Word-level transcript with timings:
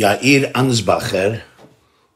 יאיר 0.00 0.48
אנסבכר 0.56 1.32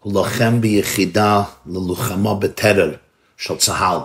הוא 0.01 0.15
לוחם 0.15 0.61
ביחידה 0.61 1.43
ללוחמה 1.67 2.35
בטרור 2.35 2.91
של 3.37 3.57
צה"ל. 3.57 3.99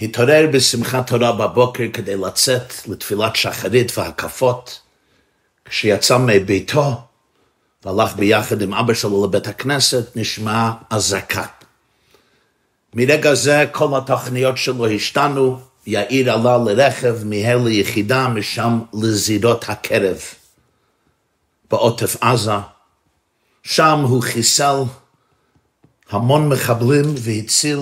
התעורר 0.00 0.46
בשמחת 0.52 1.06
תורה 1.06 1.32
בבוקר 1.32 1.84
כדי 1.92 2.16
לצאת 2.16 2.72
לתפילת 2.88 3.36
שחרית 3.36 3.98
והקפות. 3.98 4.80
כשיצא 5.64 6.18
מביתו 6.18 7.00
והלך 7.84 8.16
ביחד 8.16 8.62
עם 8.62 8.74
אבא 8.74 8.94
שלו 8.94 9.26
לבית 9.26 9.46
הכנסת, 9.46 10.16
נשמעה 10.16 10.72
אזעקה. 10.90 11.46
מרגע 12.94 13.34
זה 13.34 13.64
כל 13.72 13.98
התוכניות 13.98 14.56
שלו 14.56 14.86
השתנו, 14.86 15.58
יאיר 15.86 16.32
עלה 16.32 16.58
לרכב, 16.58 17.24
מיהר 17.24 17.58
ליחידה, 17.58 18.28
משם 18.28 18.80
לזירות 18.94 19.64
הקרב. 19.68 20.20
בעוטף 21.70 22.16
עזה, 22.22 22.52
שם 23.62 23.98
הוא 23.98 24.22
חיסל 24.22 24.76
המון 26.10 26.48
מחבלים 26.48 27.14
והציל 27.16 27.78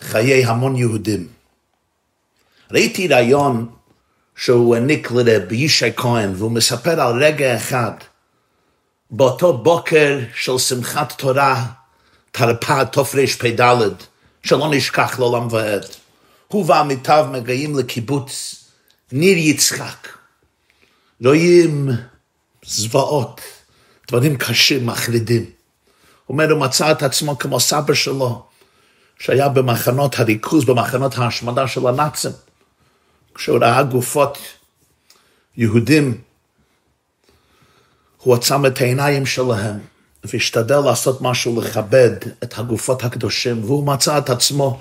חיי 0.00 0.44
המון 0.44 0.76
יהודים. 0.76 1.28
ראיתי 2.70 3.08
רעיון 3.08 3.70
שהוא 4.36 4.74
העניק 4.74 5.10
לרב 5.10 5.52
ישי 5.52 5.92
כהן, 5.96 6.32
והוא 6.36 6.50
מספר 6.50 7.00
על 7.00 7.22
רגע 7.22 7.56
אחד, 7.56 7.92
באותו 9.10 9.58
בוקר 9.58 10.18
של 10.34 10.58
שמחת 10.58 11.12
תורה, 11.12 11.66
תרפ"א 12.30 12.84
תרפ"ד, 12.84 13.92
שלא 14.42 14.70
נשכח 14.70 15.18
לעולם 15.18 15.48
ועד. 15.50 15.86
הוא 16.48 16.64
ועמיתיו 16.68 17.26
מגיעים 17.32 17.78
לקיבוץ 17.78 18.64
ניר 19.12 19.38
יצחק. 19.38 20.08
רואים 21.24 21.88
זוועות, 22.66 23.40
דברים 24.08 24.36
קשים, 24.36 24.86
מחרידים. 24.86 25.42
הוא 25.42 26.34
אומר, 26.34 26.50
הוא 26.50 26.60
מצא 26.60 26.92
את 26.92 27.02
עצמו 27.02 27.38
כמו 27.38 27.60
סבא 27.60 27.94
שלו, 27.94 28.46
שהיה 29.18 29.48
במחנות 29.48 30.18
הריכוז, 30.18 30.64
במחנות 30.64 31.18
ההשמדה 31.18 31.68
של 31.68 31.86
הנאצים. 31.86 32.30
כשהוא 33.34 33.58
ראה 33.60 33.82
גופות 33.82 34.38
יהודים, 35.56 36.20
הוא 38.18 38.34
עצם 38.34 38.66
את 38.66 38.80
העיניים 38.80 39.26
שלהם 39.26 39.78
והשתדל 40.24 40.80
לעשות 40.80 41.22
משהו 41.22 41.60
לכבד 41.60 42.10
את 42.42 42.58
הגופות 42.58 43.04
הקדושים, 43.04 43.64
והוא 43.64 43.86
מצא 43.86 44.18
את 44.18 44.30
עצמו 44.30 44.80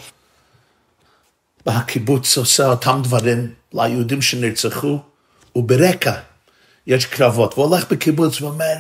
בקיבוץ 1.65 2.37
עושה 2.37 2.65
אותם 2.65 2.99
דברים 3.03 3.53
ליהודים 3.73 4.21
שנרצחו, 4.21 4.99
וברקע 5.55 6.19
יש 6.87 7.05
קרבות, 7.05 7.53
והוא 7.53 7.65
הולך 7.65 7.91
בקיבוץ 7.91 8.41
ואומר, 8.41 8.75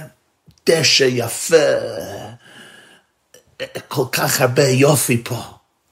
דשא 0.69 1.07
יפה, 1.09 1.55
כל 3.87 4.05
כך 4.11 4.41
הרבה 4.41 4.67
יופי 4.67 5.23
פה, 5.23 5.43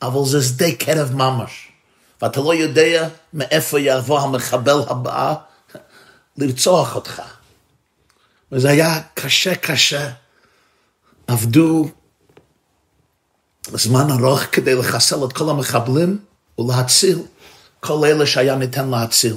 אבל 0.02 0.26
זה 0.26 0.44
שדה 0.44 0.76
קרב 0.80 1.14
ממש. 1.14 1.68
ואתה 2.22 2.42
לא 2.42 2.54
יודע 2.54 3.08
מאיפה 3.34 3.80
יבוא 3.80 4.20
המחבל 4.20 4.80
הבא 4.88 5.34
לרצוח 6.38 6.96
אותך. 6.96 7.22
וזה 8.52 8.70
היה 8.70 9.02
קשה 9.14 9.56
קשה. 9.56 10.12
עבדו 11.28 11.90
זמן 13.68 14.12
ארוך 14.12 14.40
כדי 14.52 14.76
לחסל 14.76 15.26
את 15.26 15.34
כל 15.34 15.50
המחבלים 15.50 16.20
ולהציל 16.60 17.20
כל 17.80 18.06
אלה 18.06 18.26
שהיה 18.26 18.56
ניתן 18.56 18.90
להציל. 18.90 19.36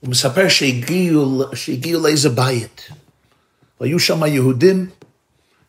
הוא 0.00 0.10
מספר 0.10 0.48
שהגיעו, 0.48 1.44
שהגיעו 1.54 2.02
לאיזה 2.02 2.28
בית, 2.28 2.88
והיו 3.80 3.98
שם 3.98 4.24
יהודים 4.24 4.90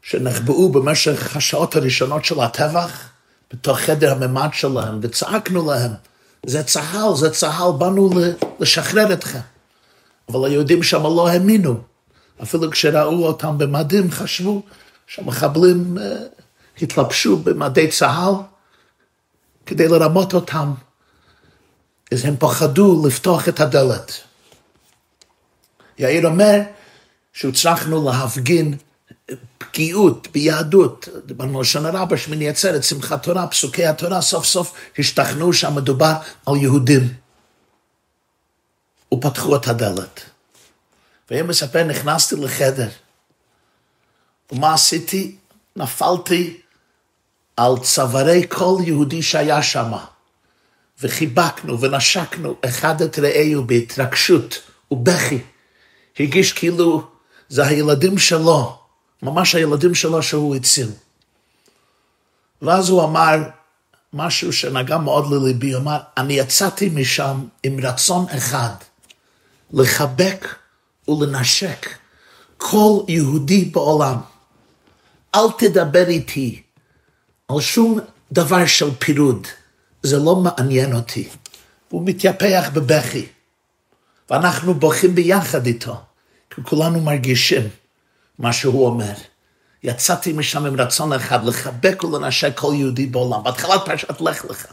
שנחבאו 0.02 0.72
במשך 0.72 1.36
השעות 1.36 1.76
הראשונות 1.76 2.26
של 2.26 2.40
הטבח, 2.40 3.10
בתוך 3.54 3.80
חדר 3.80 4.12
הממד 4.12 4.50
שלהם, 4.54 5.00
וצעקנו 5.02 5.72
להם, 5.72 5.92
זה 6.46 6.64
צה"ל, 6.64 7.16
זה 7.16 7.30
צה"ל, 7.30 7.72
באנו 7.78 8.10
לשחרר 8.60 9.14
אתכם. 9.14 9.40
אבל 10.30 10.46
היהודים 10.46 10.84
שם 10.84 11.04
לא 11.04 11.30
האמינו. 11.30 11.80
אפילו 12.44 12.72
כשראו 12.72 13.26
אותם 13.26 13.58
במדים, 13.58 14.12
חשבו 14.12 14.64
שהמחבלים 15.08 15.98
uh, 15.98 16.82
התלבשו 16.82 17.38
במדי 17.38 17.88
צה"ל 17.88 18.34
כדי 19.66 19.88
לרמות 19.88 20.34
אותם. 20.34 20.74
אז 22.12 22.26
הם 22.26 22.36
פחדו 22.40 23.08
לפתוח 23.08 23.50
את 23.50 23.60
הדלת. 23.60 24.12
יאיר 26.00 26.28
אומר 26.28 26.62
שהצלחנו 27.34 28.10
להפגין 28.10 28.78
פגיעות 29.58 30.28
ביהדות, 30.32 31.08
דיברנו 31.26 31.62
לשון 31.62 31.86
הרבה, 31.86 32.18
שמיני 32.18 32.50
עצרת, 32.50 32.84
שמחת 32.84 33.24
תורה, 33.24 33.48
פסוקי 33.48 33.86
התורה, 33.86 34.22
סוף 34.22 34.46
סוף 34.46 34.74
השתכנעו 35.00 35.54
שהמדובר 35.54 36.14
על 36.46 36.56
יהודים. 36.56 37.14
ופתחו 39.14 39.56
את 39.56 39.68
הדלת. 39.68 40.22
והם 41.32 41.48
מספר, 41.48 41.84
נכנסתי 41.84 42.36
לחדר, 42.36 42.90
ומה 44.52 44.74
עשיתי? 44.74 45.36
נפלתי 45.76 46.62
על 47.58 47.74
צווארי 47.84 48.46
כל 48.50 48.78
יהודי 48.86 49.22
שהיה 49.22 49.64
שם, 49.64 49.92
וחיבקנו 51.02 51.82
ונשקנו 51.82 52.56
אחד 52.66 53.02
את 53.02 53.20
רעהו 53.20 53.64
בהתרגשות 53.64 54.62
ובכי. 54.92 55.40
הרגיש 56.20 56.54
כאילו 56.54 57.08
זה 57.50 57.68
הילדים 57.68 58.18
שלו, 58.18 58.80
ממש 59.22 59.56
הילדים 59.56 59.96
שלו 59.96 60.24
שהוא 60.24 60.56
הציל. 60.56 60.90
ואז 62.62 62.90
הוא 62.90 63.04
אמר 63.04 63.36
משהו 64.14 64.54
שנגע 64.54 64.98
מאוד 64.98 65.32
לליבי, 65.32 65.72
הוא 65.72 65.82
אמר, 65.82 65.98
אני 66.18 66.34
יצאתי 66.34 66.90
משם 66.90 67.46
עם 67.64 67.80
רצון 67.80 68.26
אחד, 68.38 68.74
לחבק 69.74 70.56
ולנשק 71.08 71.88
כל 72.58 73.00
יהודי 73.08 73.66
בעולם. 73.66 74.18
אל 75.36 75.52
תדבר 75.58 76.08
איתי 76.08 76.62
על 77.48 77.62
שום 77.62 78.00
דבר 78.32 78.66
של 78.66 78.90
פירוד, 79.00 79.48
זה 80.08 80.18
לא 80.18 80.36
מעניין 80.36 80.94
אותי. 80.94 81.30
הוא 81.90 82.06
מתייפח 82.06 82.70
בבכי, 82.74 83.26
ואנחנו 84.30 84.74
בוכים 84.74 85.16
ביחד 85.16 85.66
איתו, 85.66 86.02
כי 86.50 86.62
כולנו 86.64 87.02
מרגישים 87.02 87.70
מה 88.40 88.54
שהוא 88.54 88.86
אומר. 88.86 89.14
יצאתי 89.84 90.34
משם 90.34 90.66
עם 90.66 90.82
רצון 90.82 91.14
אחד, 91.14 91.46
לחבק 91.46 92.04
ולנשק 92.04 92.52
כל 92.56 92.74
יהודי 92.76 93.06
בעולם. 93.06 93.44
בהתחלת 93.44 93.82
פרשת 93.86 94.22
לך 94.22 94.46
לך. 94.50 94.66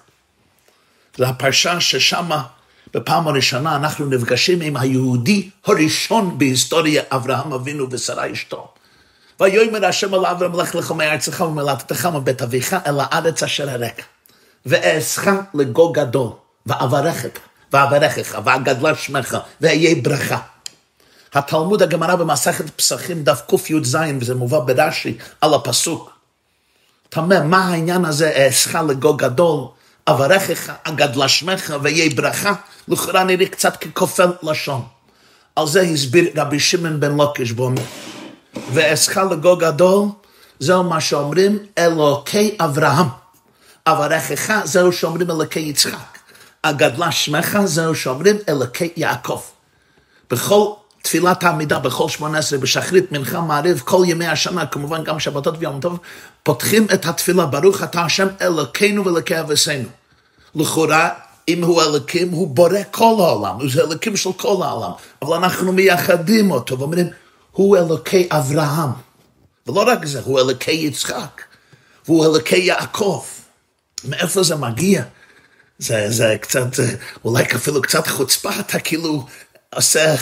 זו 1.17 1.25
הפרשה 1.25 1.81
ששמה 1.81 2.43
בפעם 2.94 3.28
הראשונה 3.28 3.77
אנחנו 3.77 4.06
נפגשים 4.06 4.61
עם 4.61 4.77
היהודי 4.77 5.50
הראשון 5.67 6.39
בהיסטוריה, 6.39 7.03
אברהם 7.11 7.53
אבינו 7.53 7.87
ושרה 7.91 8.33
אשתו. 8.33 8.75
ויאמר 9.41 9.87
השם 9.87 10.15
אל 10.15 10.27
אברהם 10.27 10.61
לך 10.61 10.75
לך 10.75 10.91
מארצך 10.91 11.41
וממולדתך 11.41 12.06
מבית 12.06 12.43
אביך 12.43 12.77
אל 12.87 13.00
הארץ 13.00 13.43
אשר 13.43 13.71
הרקע. 13.71 14.03
ואעשך 14.66 15.28
לגו 15.54 15.92
גדול, 15.92 16.28
ואברכך, 16.66 17.28
ואברכך, 17.72 18.38
ואגדלה 18.44 18.94
שמך, 18.94 19.36
ואהיה 19.60 19.94
ברכה. 20.02 20.38
התלמוד 21.34 21.82
הגמרא 21.82 22.14
במסכת 22.14 22.70
פסחים 22.70 23.25
דף 23.25 23.42
קי"ז, 23.48 23.97
וזה 24.20 24.34
מובא 24.34 24.58
ברש"י 24.58 25.19
על 25.41 25.54
הפסוק. 25.54 26.10
תמה, 27.08 27.41
מה 27.41 27.64
העניין 27.64 28.04
הזה, 28.04 28.30
אעשך 28.30 28.75
לגו 28.75 29.14
גדול, 29.14 29.64
אברכך, 30.08 30.72
אגדלה 30.84 31.28
שמך, 31.28 31.75
ויהיה 31.82 32.10
ברכה? 32.14 32.52
לכאורה 32.88 33.25
נראה 33.25 33.46
קצת 33.46 33.76
ככופל 33.76 34.32
לשון. 34.42 34.82
על 35.56 35.66
זה 35.66 35.81
הסביר 35.81 36.31
רבי 36.36 36.60
שמעון 36.60 37.00
בן 37.00 37.16
לוקש 37.16 37.52
ואומר, 37.56 37.82
ואעשך 38.72 39.17
לגו 39.17 39.56
גדול, 39.56 40.08
זהו 40.58 40.84
מה 40.84 41.00
שאומרים 41.00 41.58
אלוקי 41.78 42.56
אברהם. 42.60 43.24
אברכך, 43.86 44.60
זהו 44.64 44.92
שאומרים 44.92 45.31
אלוקי 45.31 45.60
יצחק. 45.60 46.19
הגדלה 46.64 47.12
שמך, 47.12 47.58
זהו 47.64 47.94
שאומרים 47.94 48.36
אלוקי 48.48 48.88
יעקב. 48.96 49.40
בכל 50.31 50.72
תפילת 51.02 51.42
העמידה 51.42 51.78
בכל 51.78 52.08
שמונה 52.08 52.38
עשרה, 52.38 52.58
בשחרית, 52.58 53.12
מנחה, 53.12 53.40
מעריב, 53.40 53.82
כל 53.84 54.02
ימי 54.06 54.26
השנה, 54.26 54.66
כמובן 54.66 55.04
גם 55.04 55.20
שבתות 55.20 55.54
ויום 55.58 55.81
טוב, 55.81 55.98
פותחים 56.42 56.86
את 56.94 57.06
התפילה, 57.06 57.46
ברוך 57.46 57.82
אתה 57.82 58.02
השם 58.02 58.26
אלוקינו 58.40 59.04
ואלוקי 59.04 59.40
אבסינו. 59.40 59.88
לכאורה, 60.54 61.10
אם 61.48 61.64
הוא 61.64 61.82
אלוקים, 61.82 62.31
הוא 62.31 62.48
בורא 62.48 62.78
כל 62.90 63.14
העולם, 63.19 63.54
הוא 63.54 63.69
אלוקים 63.81 64.16
של 64.16 64.32
כל 64.32 64.56
העולם, 64.62 64.90
אבל 65.22 65.36
אנחנו 65.36 65.72
מייחדים 65.72 66.50
אותו 66.50 66.78
ואומרים, 66.78 67.06
הוא 67.52 67.76
אלוקי 67.76 68.28
אברהם. 68.31 68.90
ולא 69.66 69.84
רק 69.86 70.04
זה, 70.04 70.20
הוא 70.25 70.40
אלוקי 70.40 70.72
יצחק, 70.72 71.42
והוא 72.06 72.26
אלוקי 72.26 72.56
יעקב. 72.56 73.25
מאיפה 74.05 74.43
זה 74.43 74.56
מגיע? 74.56 75.03
זה, 75.79 76.11
זה 76.11 76.37
קצת, 76.41 76.67
אולי 77.25 77.45
אפילו 77.55 77.83
קצת 77.83 78.06
חוצפה, 78.06 78.51
אתה 78.61 78.79
כאילו 78.79 79.27
עושה 79.75 80.15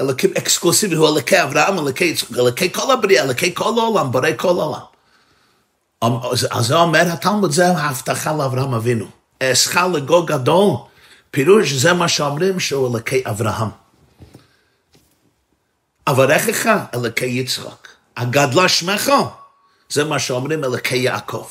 אלוקים 0.00 0.30
אקסקלוסיבי, 0.38 0.94
הוא 0.94 1.08
אלוקי 1.08 1.42
אברהם, 1.42 1.78
אלוקי 1.78 2.04
יצחק, 2.04 2.38
אלוקי 2.38 2.72
כל 2.72 2.92
הבריאה, 2.92 3.24
אלוקי 3.24 3.54
כל 3.54 3.78
העולם, 3.78 4.12
בורא 4.12 4.28
כל 4.36 4.48
העולם. 4.48 4.80
אז 6.50 6.66
זה 6.66 6.76
אומר 6.76 7.12
התלמוד, 7.12 7.50
זה 7.50 7.66
ההבטחה 7.66 8.32
לאברהם 8.32 8.74
אבינו. 8.74 9.06
אעשך 9.42 9.76
לגו 9.76 10.26
גדול, 10.26 10.76
פירוש 11.30 11.72
זה 11.72 11.92
מה 11.92 12.08
שאומרים 12.08 12.60
שהוא 12.60 12.88
אלוקי 12.88 13.22
אברהם. 13.26 13.68
אברכך 16.06 16.70
אלוקי 16.94 17.26
יצחק, 17.26 17.88
הגדלה 18.16 18.68
שמך, 18.68 19.12
זה 19.90 20.04
מה 20.04 20.18
שאומרים 20.18 20.64
אלוקי 20.64 20.96
יעקב. 20.96 21.46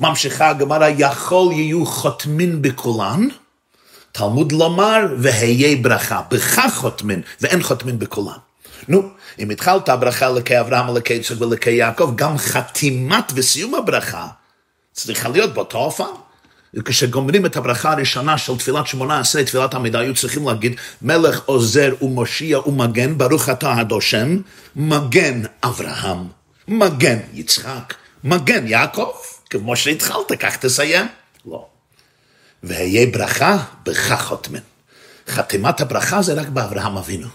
ממשיכה 0.00 0.48
הגמרא, 0.48 0.88
יכול 0.98 1.52
יהיו 1.52 1.86
חותמין 1.86 2.62
בכולן, 2.62 3.28
תלמוד 4.12 4.52
לומר, 4.52 5.00
והיה 5.18 5.76
ברכה. 5.76 6.22
בך 6.30 6.60
חותמין, 6.74 7.22
ואין 7.40 7.62
חותמין 7.62 7.98
בכולן. 7.98 8.38
נו, 8.88 9.02
אם 9.38 9.50
התחלת 9.50 9.88
הברכה 9.88 10.26
אלוקי 10.26 10.60
אברהם, 10.60 10.88
אלוקי 10.88 11.14
יצחק 11.14 11.40
ואלוקי 11.40 11.70
יעקב, 11.70 12.12
גם 12.14 12.38
חתימת 12.38 13.32
וסיום 13.34 13.74
הברכה 13.74 14.26
צריכה 14.92 15.28
להיות 15.28 15.54
באותו 15.54 15.78
אופן. 15.78 16.04
כשגומרים 16.84 17.46
את 17.46 17.56
הברכה 17.56 17.92
הראשונה 17.92 18.38
של 18.38 18.56
תפילת 18.56 18.86
שמונה 18.86 19.20
עשרה, 19.20 19.44
תפילת 19.44 19.74
עמידה, 19.74 19.98
היו 19.98 20.14
צריכים 20.14 20.48
להגיד, 20.48 20.74
מלך 21.02 21.40
עוזר 21.46 21.94
ומושיע 22.02 22.68
ומגן, 22.68 23.18
ברוך 23.18 23.48
אתה 23.48 23.72
הדושם, 23.72 24.36
מגן 24.76 25.42
אברהם, 25.64 26.18
מגן 26.68 27.18
יצחק, 27.34 27.94
מגן 28.24 28.66
יעקב, 28.66 29.12
כמו 29.50 29.76
שהתחלת, 29.76 30.32
כך 30.38 30.56
תסיים. 30.56 31.06
לא. 31.46 31.66
והיה 32.62 33.06
ברכה, 33.06 33.56
בך 33.82 34.22
חותמן. 34.22 34.60
חתימת 35.28 35.80
הברכה 35.80 36.22
זה 36.22 36.34
רק 36.34 36.48
באברהם 36.48 36.96
אבינו. 36.96 37.28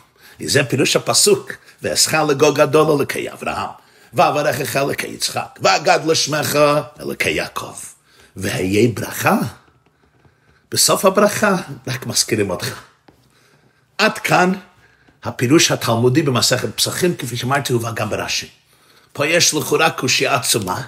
זה 0.45 0.63
פירוש 0.63 0.95
הפסוק, 0.95 1.51
ואעשך 1.81 2.13
לגו 2.13 2.53
גדול 2.53 2.91
אלוקי 2.91 3.31
אברהם, 3.31 3.69
ואברכך 4.13 4.75
אלוקי 4.75 5.07
יצחק, 5.07 5.59
ואגד 5.61 5.99
לשמך 6.05 6.59
אלוקי 6.99 7.29
יעקב. 7.29 7.75
והיה 8.35 8.89
ברכה, 8.93 9.37
בסוף 10.71 11.05
הברכה 11.05 11.55
רק 11.87 12.05
מזכירים 12.05 12.49
אותך. 12.49 12.81
עד 13.97 14.17
כאן 14.17 14.53
הפירוש 15.23 15.71
התלמודי 15.71 16.21
במסכת 16.21 16.75
פסחים, 16.75 17.15
כפי 17.15 17.37
שאמרתי, 17.37 17.73
הובא 17.73 17.91
גם 17.91 18.09
ברש"י. 18.09 18.49
פה 19.13 19.27
יש 19.27 19.53
לכאורה 19.53 19.89
קושייה 19.89 20.35
עצומה. 20.35 20.81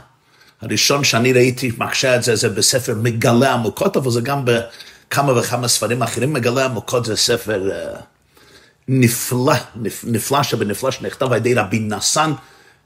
הראשון 0.63 1.03
שאני 1.03 1.33
ראיתי 1.33 1.71
מקשה 1.77 2.15
את 2.15 2.23
זה, 2.23 2.35
זה 2.35 2.49
בספר 2.49 2.95
מגלה 3.01 3.53
עמוקות, 3.53 3.97
אבל 3.97 4.11
זה 4.11 4.21
גם 4.21 4.45
בכמה 4.45 5.39
וכמה 5.39 5.67
ספרים 5.67 6.03
אחרים. 6.03 6.33
מגלה 6.33 6.65
עמוקות 6.65 7.05
זה 7.05 7.15
ספר 7.15 7.69
uh, 7.69 7.99
נפלא, 8.87 9.53
נפלא 10.03 10.43
שבנפלא, 10.43 10.91
שנכתב 10.91 11.31
על 11.31 11.37
ידי 11.37 11.53
רבי 11.53 11.79
נסן, 11.79 12.31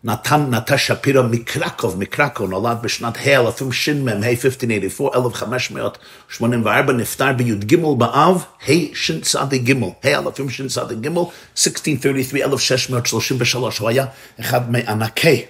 נתן 0.03 0.45
נטה 0.49 0.77
שפירא 0.77 1.21
מקרקוב, 1.21 1.99
מקרקוב, 1.99 2.49
נולד 2.49 2.77
בשנת 2.81 3.17
ה' 3.17 3.39
אלפים 3.39 3.71
ש"מ, 3.71 4.07
ה' 4.07 4.11
1584, 4.11 5.17
1584, 5.17 6.93
נפטר 6.93 7.33
בי"ג 7.33 7.75
באב, 7.97 8.43
ה' 8.67 8.71
ש"צ"ג, 8.93 9.71
ה' 10.03 10.17
אלפים 10.17 10.49
ש"צ"ג, 10.49 11.07
1633, 11.07 12.71
1633, 12.71 13.77
הוא 13.77 13.89
היה 13.89 14.05
אחד 14.39 14.71
מענקי 14.71 15.45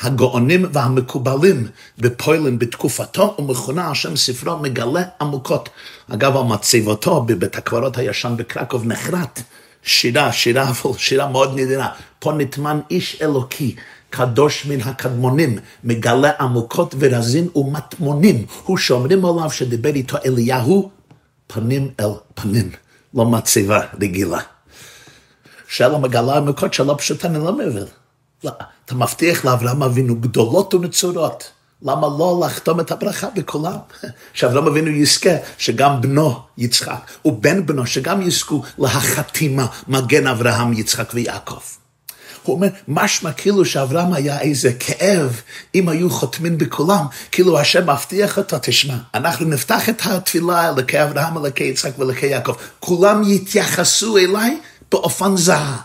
הגאונים 0.00 0.66
והמקובלים 0.72 1.66
בפוילן 1.98 2.58
בתקופתו, 2.58 3.34
ומכונה 3.38 3.88
על 3.88 3.94
שם 3.94 4.16
ספרו 4.16 4.58
מגלה 4.58 5.02
עמוקות. 5.20 5.68
אגב, 6.10 6.36
על 6.36 6.42
מצבתו 6.42 7.20
בבית 7.20 7.56
הקברות 7.56 7.98
הישן 7.98 8.34
בקרקוב 8.36 8.86
נחרט. 8.86 9.40
שירה, 9.82 10.32
שירה, 10.32 10.72
שירה 10.98 11.28
מאוד 11.28 11.52
נדירה. 11.60 11.88
פה 12.18 12.32
נטמן 12.32 12.80
איש 12.90 13.22
אלוקי, 13.22 13.76
קדוש 14.10 14.66
מן 14.66 14.80
הקדמונים, 14.80 15.58
מגלה 15.84 16.30
עמוקות 16.40 16.94
ורזין 16.98 17.48
ומטמונים. 17.56 18.46
הוא 18.64 18.76
שאומרים 18.76 19.24
עליו 19.24 19.50
שדיבר 19.50 19.94
איתו 19.94 20.16
אליהו 20.26 20.90
פנים 21.46 21.90
אל 22.00 22.10
פנים, 22.34 22.70
לא 23.14 23.24
מצבה 23.24 23.80
רגילה. 24.00 24.40
שאלה 25.68 25.98
מגלה 25.98 26.36
עמוקות 26.36 26.74
שלא 26.74 26.94
פשוט 26.98 27.24
אני 27.24 27.38
לא 27.38 27.52
מבין. 27.52 28.03
אתה 28.84 28.94
מבטיח 28.94 29.44
לאברהם 29.44 29.82
אבינו 29.82 30.16
גדולות 30.16 30.74
ונצורות. 30.74 31.50
למה 31.82 32.06
לא 32.18 32.42
לחתום 32.46 32.80
את 32.80 32.90
הברכה 32.90 33.28
בכולם? 33.36 33.76
שאברהם 34.34 34.66
אבינו 34.66 34.88
יזכה 34.90 35.30
שגם 35.58 36.00
בנו 36.00 36.40
יצחק 36.58 37.10
ובן 37.24 37.66
בנו 37.66 37.86
שגם 37.86 38.22
יזכו 38.22 38.62
להחתימה 38.78 39.66
מגן 39.88 40.26
אברהם, 40.26 40.72
יצחק 40.72 41.10
ויעקב. 41.14 41.60
הוא 42.42 42.56
אומר, 42.56 42.68
משמע 42.88 43.32
כאילו 43.32 43.64
שאברהם 43.64 44.12
היה 44.12 44.40
איזה 44.40 44.72
כאב 44.72 45.40
אם 45.74 45.88
היו 45.88 46.10
חותמים 46.10 46.58
בכולם, 46.58 47.06
כאילו 47.32 47.58
השם 47.58 47.90
מבטיח 47.90 48.38
אותו, 48.38 48.56
תשמע, 48.62 48.94
אנחנו 49.14 49.46
נפתח 49.46 49.88
את 49.88 50.02
התפילה 50.04 50.68
אלוקי 50.68 51.02
אברהם, 51.02 51.38
אלוקי 51.38 51.64
יצחק 51.64 51.98
ואלוקי 51.98 52.26
יעקב, 52.26 52.52
כולם 52.80 53.22
יתייחסו 53.26 54.18
אליי 54.18 54.60
באופן 54.90 55.36
זהה. 55.36 55.76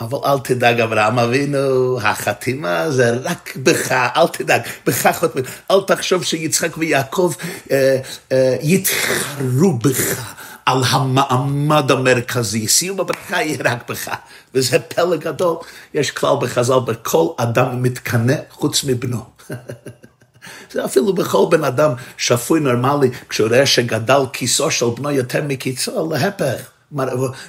אבל 0.00 0.18
אל 0.24 0.38
תדאג, 0.38 0.80
אברהם 0.80 1.18
אבינו, 1.18 1.98
החתימה 2.00 2.90
זה 2.90 3.10
רק 3.22 3.56
בך, 3.56 3.92
אל 3.92 4.28
תדאג, 4.28 4.62
בך 4.86 5.10
חותמים. 5.18 5.44
אל 5.70 5.80
תחשוב 5.86 6.24
שיצחק 6.24 6.78
ויעקב 6.78 7.32
אה, 7.70 7.98
אה, 8.32 8.56
יתחרו 8.60 9.72
בך. 9.72 10.34
על 10.66 10.82
המעמד 10.90 11.90
המרכזי, 11.90 12.68
סיום 12.68 13.00
הברכה 13.00 13.42
יהיה 13.42 13.58
רק 13.64 13.90
בך, 13.90 14.10
וזה 14.54 14.78
פלא 14.78 15.16
גדול. 15.16 15.56
יש 15.94 16.10
כלל 16.10 16.34
בחז"ל, 16.40 16.78
בכל 16.86 17.28
אדם 17.36 17.82
מתקנא 17.82 18.34
חוץ 18.50 18.84
מבנו. 18.84 19.24
זה 20.72 20.84
אפילו 20.84 21.12
בכל 21.12 21.46
בן 21.50 21.64
אדם 21.64 21.92
שפוי 22.16 22.60
נורמלי, 22.60 23.10
כשהוא 23.28 23.48
רואה 23.48 23.66
שגדל 23.66 24.20
כיסו 24.32 24.70
של 24.70 24.86
בנו 24.96 25.10
יותר 25.10 25.42
מקיצו, 25.42 26.12
להפך. 26.12 26.71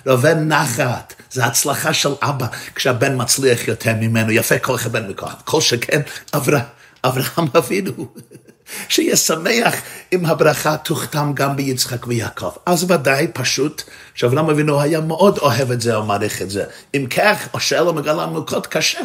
ראובן 0.06 0.48
נחת, 0.48 1.14
זה 1.32 1.46
הצלחה 1.46 1.94
של 1.94 2.14
אבא 2.22 2.48
כשהבן 2.76 3.22
מצליח 3.22 3.68
יותר 3.68 3.94
ממנו, 4.02 4.32
יפה 4.32 4.60
כל 4.60 4.76
אחד 4.76 4.92
בן 4.92 5.10
מכוח, 5.10 5.36
כל 5.46 5.62
שכן 5.62 6.02
אברהם, 6.34 6.64
אברהם 7.04 7.48
אבינו, 7.58 8.08
שיהיה 8.90 9.16
שמח 9.16 9.76
אם 10.14 10.26
הברכה 10.26 10.78
תוכתם 10.78 11.32
גם 11.34 11.56
ביצחק 11.56 12.08
ויעקב. 12.08 12.52
אז 12.66 12.92
ודאי 12.92 13.28
פשוט 13.34 13.84
שאברהם 14.16 14.50
אבינו 14.50 14.82
היה 14.82 15.02
מאוד 15.02 15.38
אוהב 15.38 15.72
את 15.72 15.82
זה 15.82 15.96
או 15.96 16.06
מעריך 16.06 16.42
את 16.42 16.50
זה. 16.50 16.64
אם 16.96 17.06
כך, 17.10 17.48
השאלה 17.54 17.92
מגלה 17.92 18.28
מלכות 18.28 18.68
קשה. 18.68 19.02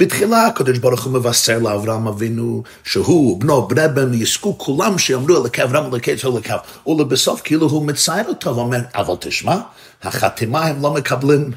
בתחילה 0.00 0.46
הקדוש 0.46 0.78
ברוך 0.78 1.04
הוא 1.04 1.12
מבשר 1.12 1.58
לאברהם 1.58 2.08
אבינו 2.08 2.62
שהוא, 2.84 3.40
בנו, 3.40 3.68
בני 3.68 3.88
בן, 3.94 4.14
יזכו 4.14 4.58
כולם 4.58 4.98
שיאמרו 4.98 5.36
אלוקי 5.36 5.62
אברהם 5.62 5.86
אלוקי 5.86 6.14
אלוקיו. 6.24 6.58
ולבסוף 6.86 7.40
כאילו 7.44 7.68
הוא 7.68 7.86
מצייר 7.86 8.28
אותו 8.28 8.56
ואומר, 8.56 8.80
אבל 8.94 9.14
תשמע, 9.20 9.56
החתימה 10.02 10.66
הם 10.66 10.82
לא 10.82 10.94
מקבלים. 10.94 11.50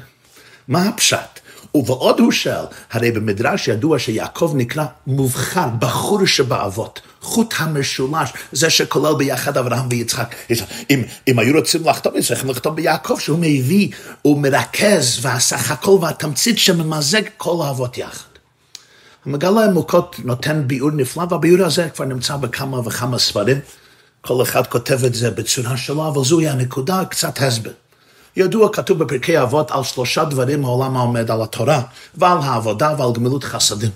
מה 0.68 0.82
הפשט? 0.88 1.40
ובעוד 1.74 2.20
הוא 2.20 2.32
שואל, 2.32 2.64
הרי 2.90 3.10
במדרש 3.10 3.68
ידוע 3.68 3.98
שיעקב 3.98 4.52
נקרא 4.56 4.84
מובחר, 5.06 5.68
בחור 5.78 6.26
שבאבות, 6.26 7.00
חוט 7.20 7.54
המשולש, 7.58 8.32
זה 8.52 8.70
שכולל 8.70 9.14
ביחד 9.18 9.58
אברהם 9.58 9.86
ויצחק. 9.90 10.34
אם, 10.90 11.02
אם 11.28 11.38
היו 11.38 11.56
רוצים 11.56 11.88
לחתום, 11.88 12.20
צריכים 12.20 12.50
לכתוב 12.50 12.76
ביעקב, 12.76 13.16
שהוא 13.18 13.38
מביא, 13.38 13.88
הוא 14.22 14.38
מרכז, 14.38 15.18
והסך 15.22 15.70
הכל 15.70 15.98
והתמצית 16.00 16.58
שממזג 16.58 17.22
כל 17.36 17.66
האבות 17.66 17.98
יחד. 17.98 18.33
המגלה 19.26 19.64
עמוקות 19.64 20.16
נותן 20.24 20.62
ביאור 20.66 20.90
נפלא, 20.90 21.24
והביאור 21.30 21.64
הזה 21.64 21.88
כבר 21.94 22.04
נמצא 22.04 22.36
בכמה 22.36 22.78
וכמה 22.78 23.18
ספרים. 23.18 23.60
כל 24.20 24.42
אחד 24.42 24.66
כותב 24.66 25.04
את 25.04 25.14
זה 25.14 25.30
בצורה 25.30 25.76
שלו, 25.76 26.08
אבל 26.08 26.24
זוהי 26.24 26.48
הנקודה, 26.48 27.04
קצת 27.04 27.42
הסבר. 27.42 27.70
ידוע, 28.36 28.72
כתוב 28.72 28.98
בפרקי 28.98 29.42
אבות 29.42 29.70
על 29.70 29.82
שלושה 29.82 30.24
דברים 30.24 30.64
העולם 30.64 30.96
העומד 30.96 31.30
על 31.30 31.42
התורה, 31.42 31.82
ועל 32.14 32.38
העבודה 32.38 32.94
ועל 32.98 33.12
גמילות 33.12 33.44
חסדים. 33.44 33.90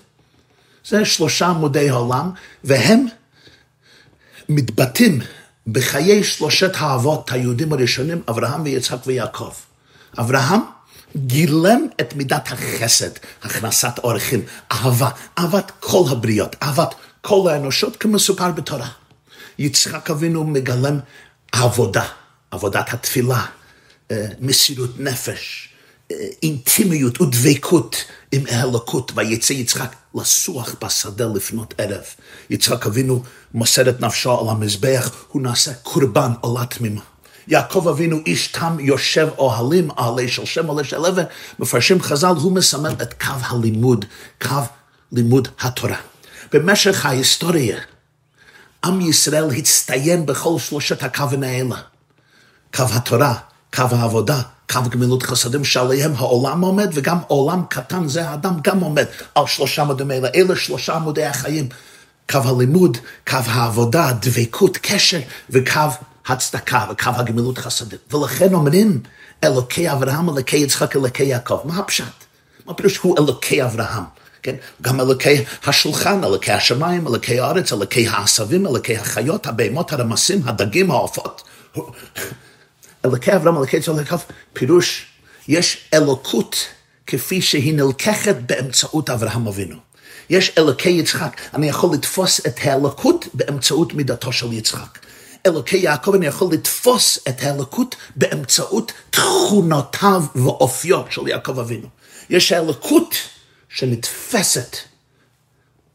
זה 0.86 1.04
שלושה 1.04 1.46
עמודי 1.46 1.90
העולם, 1.90 2.30
והם 2.64 3.06
מתבטאים 4.48 5.20
בחיי 5.66 6.24
שלושת 6.24 6.72
האבות 6.74 7.32
היהודים 7.32 7.72
הראשונים, 7.72 8.22
אברהם 8.28 8.62
ויצחק 8.64 8.98
ויעקב. 9.06 9.52
אברהם 10.18 10.60
גילם 11.16 11.86
את 12.00 12.16
מידת 12.16 12.48
החסד, 12.52 13.10
הכנסת 13.42 13.98
אורחים, 14.04 14.42
אהבה, 14.72 15.10
אהבת 15.38 15.72
כל 15.80 16.02
הבריות, 16.10 16.56
אהבת 16.62 16.94
כל 17.20 17.50
האנושות, 17.50 17.96
כמסופר 17.96 18.50
בתורה. 18.50 18.88
יצחק 19.58 20.10
אבינו 20.10 20.44
מגלם 20.44 20.98
עבודה, 21.52 22.04
עבודת 22.50 22.94
התפילה, 22.94 23.46
אה, 24.10 24.26
מסירות 24.40 25.00
נפש, 25.00 25.68
אה, 26.10 26.16
אינטימיות 26.42 27.20
ודבקות 27.20 28.04
עם 28.32 28.42
האלוקות, 28.50 29.12
ויצא 29.14 29.52
יצחק 29.52 29.94
לסוח 30.14 30.74
בשדה 30.84 31.26
לפנות 31.34 31.74
ערב. 31.78 32.04
יצחק 32.50 32.86
אבינו 32.86 33.22
מוסר 33.54 33.88
את 33.88 34.00
נפשו 34.00 34.40
על 34.40 34.48
המזבח, 34.48 35.24
הוא 35.28 35.42
נעשה 35.42 35.74
קורבן 35.74 36.30
עולה 36.40 36.66
תמימה. 36.66 37.00
יעקב 37.48 37.88
אבינו 37.88 38.18
איש 38.26 38.46
תם 38.46 38.76
יושב 38.80 39.28
אוהלים 39.38 39.88
עלי 39.96 40.28
של 40.28 40.44
שם 40.44 40.70
עלי 40.70 40.84
של 40.84 40.98
לב, 40.98 41.16
מפרשים 41.58 42.02
חז"ל, 42.02 42.34
הוא 42.36 42.52
מסמל 42.52 42.92
את 43.02 43.22
קו 43.22 43.32
הלימוד, 43.42 44.04
קו 44.42 44.62
לימוד 45.12 45.48
התורה. 45.60 45.96
במשך 46.52 47.06
ההיסטוריה, 47.06 47.78
עם 48.84 49.00
ישראל 49.00 49.50
הצטיין 49.50 50.26
בכל 50.26 50.58
שלושת 50.58 51.02
הקווים 51.02 51.42
האלה. 51.42 51.76
קו 52.74 52.84
התורה, 52.92 53.34
קו 53.74 53.82
העבודה, 53.90 54.40
קו 54.72 54.80
גמילות 54.90 55.22
חסדים 55.22 55.64
שעליהם 55.64 56.12
העולם 56.16 56.60
עומד, 56.60 56.90
וגם 56.94 57.18
עולם 57.26 57.62
קטן 57.68 58.08
זה 58.08 58.28
האדם 58.28 58.54
גם 58.62 58.80
עומד 58.80 59.06
על 59.34 59.46
שלושה 59.46 59.82
עמודים 59.82 60.10
האלה. 60.10 60.28
אלה 60.34 60.56
שלושה 60.56 60.94
עמודי 60.94 61.24
החיים. 61.24 61.68
קו 62.30 62.38
הלימוד, 62.44 62.98
קו 63.28 63.36
העבודה, 63.46 64.12
דבקות, 64.12 64.78
קשר, 64.82 65.20
וקו 65.50 65.80
הצדקה, 66.28 66.86
וקו 66.90 67.10
הגמילות 67.16 67.58
חסדים. 67.58 67.98
ולכן 68.10 68.54
אומרים, 68.54 69.00
אלוקי 69.44 69.92
אברהם, 69.92 70.28
אלוקי 70.28 70.56
יצחק, 70.56 70.96
אלוקי 70.96 71.24
יעקב. 71.24 71.60
מה 71.64 71.78
הפשט? 71.78 72.04
מה 72.66 72.74
פירוש 72.74 72.96
הוא 72.96 73.16
אלוקי 73.18 73.62
אברהם? 73.62 74.02
כן? 74.42 74.54
גם 74.82 75.00
אלוקי 75.00 75.44
השולחן, 75.66 76.24
אלוקי 76.24 76.52
השמיים, 76.52 77.06
אלוקי 77.06 77.40
הארץ, 77.40 77.72
אלוקי 77.72 78.08
העשבים, 78.08 78.66
אלוקי 78.66 78.96
החיות, 78.96 79.46
הבהמות, 79.46 79.92
הרמסים, 79.92 80.42
הדגים, 80.44 80.90
העופות. 80.90 81.42
אלוקי 83.04 83.36
אברהם, 83.36 83.56
אלוקי 83.56 83.76
יצחק, 83.76 83.88
אלוקי 83.94 84.14
יעקב, 84.14 84.24
פירוש, 84.52 85.06
יש 85.48 85.88
אלוקות 85.94 86.56
כפי 87.06 87.42
שהיא 87.42 87.74
נלקחת 87.74 88.36
באמצעות 88.46 89.10
אברהם 89.10 89.46
אבינו. 89.46 89.76
יש 90.30 90.52
אלוקי 90.58 90.90
יצחק, 90.90 91.40
אני 91.54 91.68
יכול 91.68 91.94
לתפוס 91.94 92.46
את 92.46 92.58
האלוקות 92.62 93.26
באמצעות 93.34 93.94
מידתו 93.94 94.32
של 94.32 94.52
יצחק. 94.52 94.98
אלוקי 95.48 95.76
יעקב, 95.76 96.14
אני 96.14 96.26
יכול 96.26 96.48
לתפוס 96.52 97.18
את 97.28 97.42
האלוקות 97.42 97.96
באמצעות 98.16 98.92
תכונותיו 99.10 100.24
ואופיו 100.34 101.02
של 101.10 101.28
יעקב 101.28 101.58
אבינו. 101.58 101.88
יש 102.30 102.52
האלוקות 102.52 103.14
שנתפסת 103.68 104.76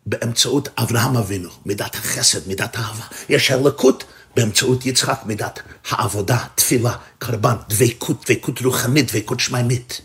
באמצעות 0.05 0.69
אברהם 0.77 1.17
אבינו, 1.17 1.50
מידת 1.65 1.95
החסד, 1.95 2.48
מידת 2.48 2.75
האהבה. 2.75 3.03
יש 3.29 3.51
האלוקות 3.51 4.03
באמצעות 4.36 4.86
יצחק, 4.86 5.22
מידת 5.25 5.60
העבודה, 5.89 6.38
תפילה, 6.55 6.95
קרבן, 7.19 7.55
דבקות, 7.69 8.31
דבקות 8.31 8.62
רוחנית, 8.62 9.12
דבקות 9.12 9.39
שמימית. 9.39 10.01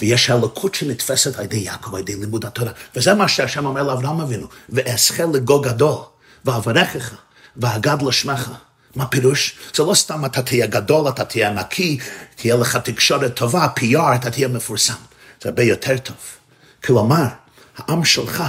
ויש 0.00 0.30
האלוקות 0.30 0.74
שנתפסת 0.74 1.38
על 1.38 1.44
ידי 1.44 1.56
יעקב, 1.56 1.94
על 1.94 2.00
ידי 2.00 2.14
לימוד 2.16 2.44
התורה. 2.44 2.72
וזה 2.96 3.14
מה 3.14 3.28
שהשם 3.28 3.66
אומר 3.66 3.82
לאברהם 3.82 4.20
אבינו, 4.20 4.46
ואזכה 4.68 5.24
לגו 5.24 5.60
גדול, 5.60 5.96
ואברכך, 6.44 7.14
ואגד 7.56 8.02
לשמך. 8.02 8.50
מה 8.96 9.06
פירוש? 9.06 9.58
זה 9.74 9.82
לא 9.82 9.94
סתם 9.94 10.24
אתה 10.24 10.42
תהיה 10.42 10.66
גדול, 10.66 11.08
אתה 11.08 11.24
תהיה 11.24 11.50
נקי, 11.50 11.98
תהיה 12.36 12.56
לך 12.56 12.76
תקשורת 12.76 13.36
טובה, 13.36 13.66
PR, 13.78 14.14
אתה 14.14 14.30
תהיה 14.30 14.48
מפורסם. 14.48 14.94
זה 15.42 15.48
הרבה 15.48 15.62
יותר 15.62 15.98
טוב. 15.98 16.16
כלומר, 16.84 17.24
העם 17.76 18.04
שלך 18.04 18.44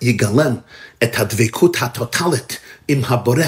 יגלם 0.00 0.56
את 1.02 1.18
הדבקות 1.18 1.76
הטוטלית 1.80 2.58
עם 2.88 3.04
הבורא, 3.04 3.44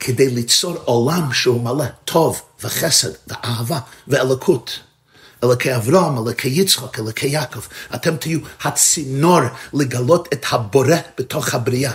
כדי 0.00 0.30
ליצור 0.30 0.76
עולם 0.84 1.32
שהוא 1.32 1.64
מלא 1.64 1.86
טוב 2.04 2.42
וחסד 2.62 3.10
ואהבה 3.26 3.78
ואלוקות. 4.08 4.80
אלוקי 5.44 5.76
אברהם, 5.76 6.18
אלוקי 6.18 6.48
יצחק, 6.48 6.98
אלוקי 6.98 7.26
יעקב. 7.26 7.60
אתם 7.94 8.16
תהיו 8.16 8.40
הצינור 8.64 9.40
לגלות 9.72 10.28
את 10.32 10.46
הבורא 10.50 10.96
בתוך 11.18 11.54
הבריאה, 11.54 11.92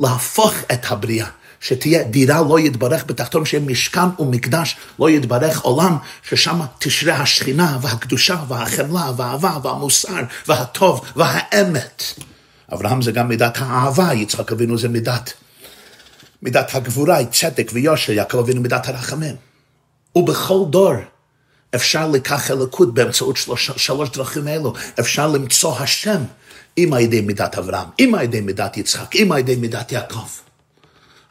להפוך 0.00 0.54
את 0.72 0.90
הבריאה. 0.90 1.26
שתהיה 1.60 2.04
דירה 2.04 2.42
לא 2.48 2.60
יתברך 2.60 3.04
בתחתון, 3.06 3.44
שיהיה 3.44 3.64
משכן 3.64 4.08
ומקדש 4.18 4.76
לא 4.98 5.10
יתברך 5.10 5.60
עולם, 5.60 5.96
ששם 6.28 6.60
תשרה 6.78 7.14
השכינה 7.14 7.78
והקדושה 7.82 8.36
והחמלה 8.48 9.10
והאהבה 9.16 9.58
והמוסר 9.62 10.22
והטוב 10.48 11.00
והאמת. 11.16 12.04
אברהם 12.72 13.02
זה 13.02 13.12
גם 13.12 13.28
מידת 13.28 13.58
האהבה, 13.58 14.14
יצחק 14.14 14.52
אבינו 14.52 14.78
זה 14.78 14.88
מידת, 14.88 15.32
מידת 16.42 16.74
הגבורה, 16.74 17.24
צדק 17.24 17.70
ויושר, 17.72 18.12
יעקב 18.12 18.38
אבינו 18.38 18.60
מידת 18.60 18.88
הרחמים. 18.88 19.36
ובכל 20.16 20.60
דור 20.70 20.94
אפשר 21.74 22.08
לקח 22.08 22.50
אלוקות 22.50 22.94
באמצעות 22.94 23.36
שלוש, 23.36 23.70
שלוש 23.76 24.10
דרכים 24.10 24.48
אלו, 24.48 24.72
אפשר 25.00 25.26
למצוא 25.26 25.78
השם 25.78 26.20
עם 26.76 26.92
הידי 26.92 27.20
מידת 27.20 27.58
אברהם, 27.58 27.88
עם 27.98 28.14
הידי 28.14 28.40
מידת 28.40 28.76
יצחק, 28.76 29.16
עם 29.16 29.32
הידי 29.32 29.56
מידת 29.56 29.92
יעקב. 29.92 30.28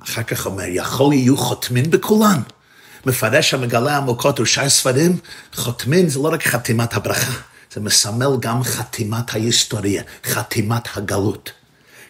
אחר 0.03 0.23
כך 0.23 0.45
אומר, 0.45 0.63
יכול 0.67 1.13
יהיו 1.13 1.37
חותמים 1.37 1.91
בכולן. 1.91 2.41
מפרש 3.05 3.53
המגלה 3.53 3.97
עמוקות 3.97 4.39
ושאר 4.39 4.69
ספרים, 4.69 5.17
חותמים 5.53 6.09
זה 6.09 6.19
לא 6.19 6.27
רק 6.27 6.43
חתימת 6.43 6.93
הברכה, 6.93 7.41
זה 7.73 7.81
מסמל 7.81 8.37
גם 8.39 8.63
חתימת 8.63 9.33
ההיסטוריה, 9.33 10.03
חתימת 10.23 10.97
הגלות. 10.97 11.51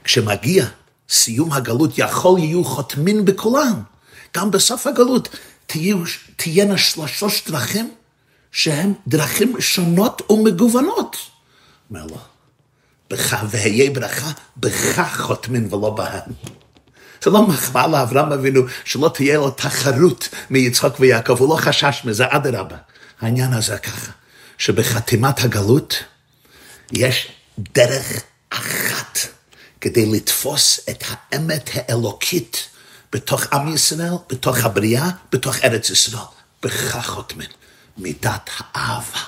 כשמגיע 0.03 0.65
סיום 1.09 1.53
הגלות, 1.53 1.91
יכול 1.97 2.39
יהיו 2.39 2.63
חותמים 2.63 3.25
בכולן. 3.25 3.73
גם 4.37 4.51
בסוף 4.51 4.87
הגלות 4.87 5.29
תהיו, 5.67 5.97
תהיינה 6.35 6.77
שלוש 6.77 7.43
דרכים 7.47 7.91
שהן 8.51 8.93
דרכים 9.07 9.61
שונות 9.61 10.21
ומגוונות. 10.29 11.17
אומר 11.89 12.05
לו, 12.05 12.17
בך 13.09 13.37
והיה 13.49 13.91
ברכה, 13.91 14.31
בך 14.57 15.01
חותמים 15.17 15.73
ולא 15.73 15.89
בהם. 15.89 16.31
זה 17.23 17.29
לא 17.29 17.47
מחמאה 17.47 17.87
לאברהם 17.87 18.31
אבינו 18.31 18.61
שלא 18.85 19.11
תהיה 19.13 19.37
לו 19.37 19.49
תחרות 19.51 20.29
מיצחק 20.49 20.99
ויעקב, 20.99 21.39
הוא 21.39 21.49
לא 21.49 21.55
חשש 21.55 22.01
מזה, 22.05 22.25
אדרבה. 22.29 22.77
העניין 23.21 23.53
הזה 23.53 23.77
ככה, 23.77 24.11
שבחתימת 24.57 25.43
הגלות 25.43 26.03
יש 26.91 27.27
דרך 27.59 28.23
אחת 28.49 29.19
כדי 29.81 30.05
לתפוס 30.05 30.79
את 30.89 31.03
האמת 31.07 31.69
האלוקית 31.73 32.67
בתוך 33.13 33.53
עם 33.53 33.73
ישראל, 33.73 34.13
בתוך 34.29 34.57
הבריאה, 34.57 35.09
בתוך 35.31 35.55
ארץ 35.63 35.89
ישראל. 35.89 36.23
בכך 36.63 37.07
חותמים. 37.07 37.49
מידת 37.97 38.49
האהבה, 38.73 39.19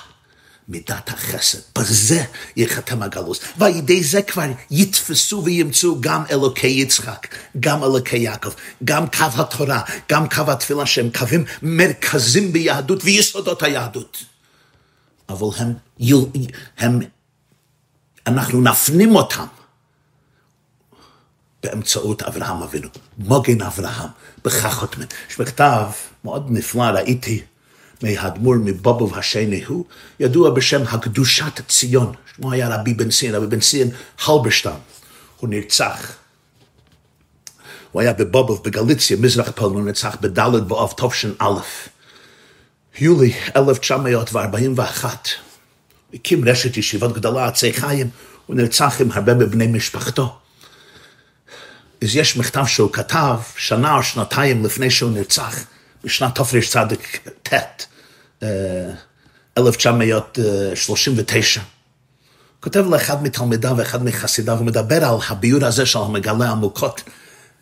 מידת 0.68 1.08
החסד. 1.08 1.58
בזה 1.78 2.24
ייחתם 2.56 3.02
הגלוס. 3.02 3.40
ועל 3.58 3.76
ידי 3.76 4.04
זה 4.04 4.22
כבר 4.22 4.50
יתפסו 4.70 5.44
וימצאו 5.44 6.00
גם 6.00 6.22
אלוקי 6.30 6.66
יצחק, 6.66 7.34
גם 7.60 7.84
אלוקי 7.84 8.16
יעקב, 8.16 8.50
גם 8.84 9.06
קו 9.06 9.42
התורה, 9.42 9.82
גם 10.08 10.28
קו 10.28 10.52
התפילה 10.52 10.86
שהם 10.86 11.10
קווים 11.18 11.44
מרכזים 11.62 12.52
ביהדות 12.52 13.04
ויסודות 13.04 13.62
היהדות. 13.62 14.24
אבל 15.28 15.46
הם, 15.58 15.74
הם, 16.78 17.00
אנחנו 18.26 18.60
נפנים 18.60 19.14
אותם 19.14 19.46
באמצעות 21.62 22.22
אברהם 22.22 22.62
אבינו, 22.62 22.88
מוגן 23.18 23.62
אברהם, 23.62 24.08
בכך 24.44 24.74
חותמים. 24.74 25.08
יש 25.30 25.40
מכתב 25.40 25.86
מאוד 26.24 26.46
נפלא, 26.50 26.82
ראיתי 26.82 27.42
מהאדמו"ר 28.02 28.56
מבובוב 28.64 29.14
השני, 29.14 29.64
הוא 29.64 29.84
ידוע 30.20 30.50
בשם 30.50 30.82
הקדושת 30.82 31.60
ציון. 31.68 32.12
שמו 32.36 32.52
היה 32.52 32.76
רבי 32.76 32.94
בן 32.94 33.10
ציון, 33.10 33.34
רבי 33.34 33.46
בן 33.46 33.60
ציון 33.60 33.88
הלברשטיין. 34.26 34.74
הוא 35.36 35.50
נרצח. 35.50 36.12
הוא 37.92 38.02
היה 38.02 38.12
בבובוב 38.12 38.62
בגליציה, 38.64 39.16
מזרח 39.16 39.50
פולין, 39.50 39.76
הוא 39.76 39.84
נרצח 39.84 40.16
בד' 40.20 40.68
באב 40.68 40.92
תש"א. 40.96 41.44
יולי 42.98 43.32
1941. 43.56 45.28
הקים 46.14 46.48
רשת 46.48 46.76
ישיבות 46.76 47.12
גדולה, 47.12 47.46
עצי 47.46 47.72
חיים, 47.72 48.10
הוא 48.46 48.56
נרצח 48.56 49.00
עם 49.00 49.12
הרבה 49.12 49.34
מבני 49.34 49.66
משפחתו. 49.66 50.36
אז 52.02 52.16
יש 52.16 52.36
מכתב 52.36 52.64
שהוא 52.66 52.92
כתב 52.92 53.36
שנה 53.56 53.96
או 53.96 54.02
שנתיים 54.02 54.64
לפני 54.64 54.90
שהוא 54.90 55.10
נרצח, 55.10 55.64
בשנת 56.04 56.40
תרצ"ט. 56.40 57.54
1939. 59.58 61.60
כותב 62.60 62.84
לאחד 62.90 63.22
מתלמידיו 63.22 63.74
ואחד 63.76 64.04
מחסידיו, 64.04 64.58
הוא 64.58 64.66
מדבר 64.66 65.04
על 65.04 65.16
הביור 65.28 65.64
הזה 65.64 65.86
של 65.86 65.98
המגלה 65.98 66.50
עמוקות, 66.50 67.02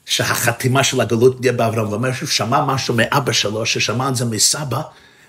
שהחתימה 0.07 0.85
של 0.85 1.01
הגלות 1.01 1.41
תהיה 1.41 1.53
באברהם, 1.53 1.89
ואומר 1.89 2.13
שהוא 2.13 2.29
שמע 2.29 2.65
משהו 2.65 2.95
מאבא 2.95 3.33
שלו, 3.33 3.67
ששמע 3.67 4.09
את 4.09 4.17
זה 4.17 4.25
מסבא, 4.25 4.81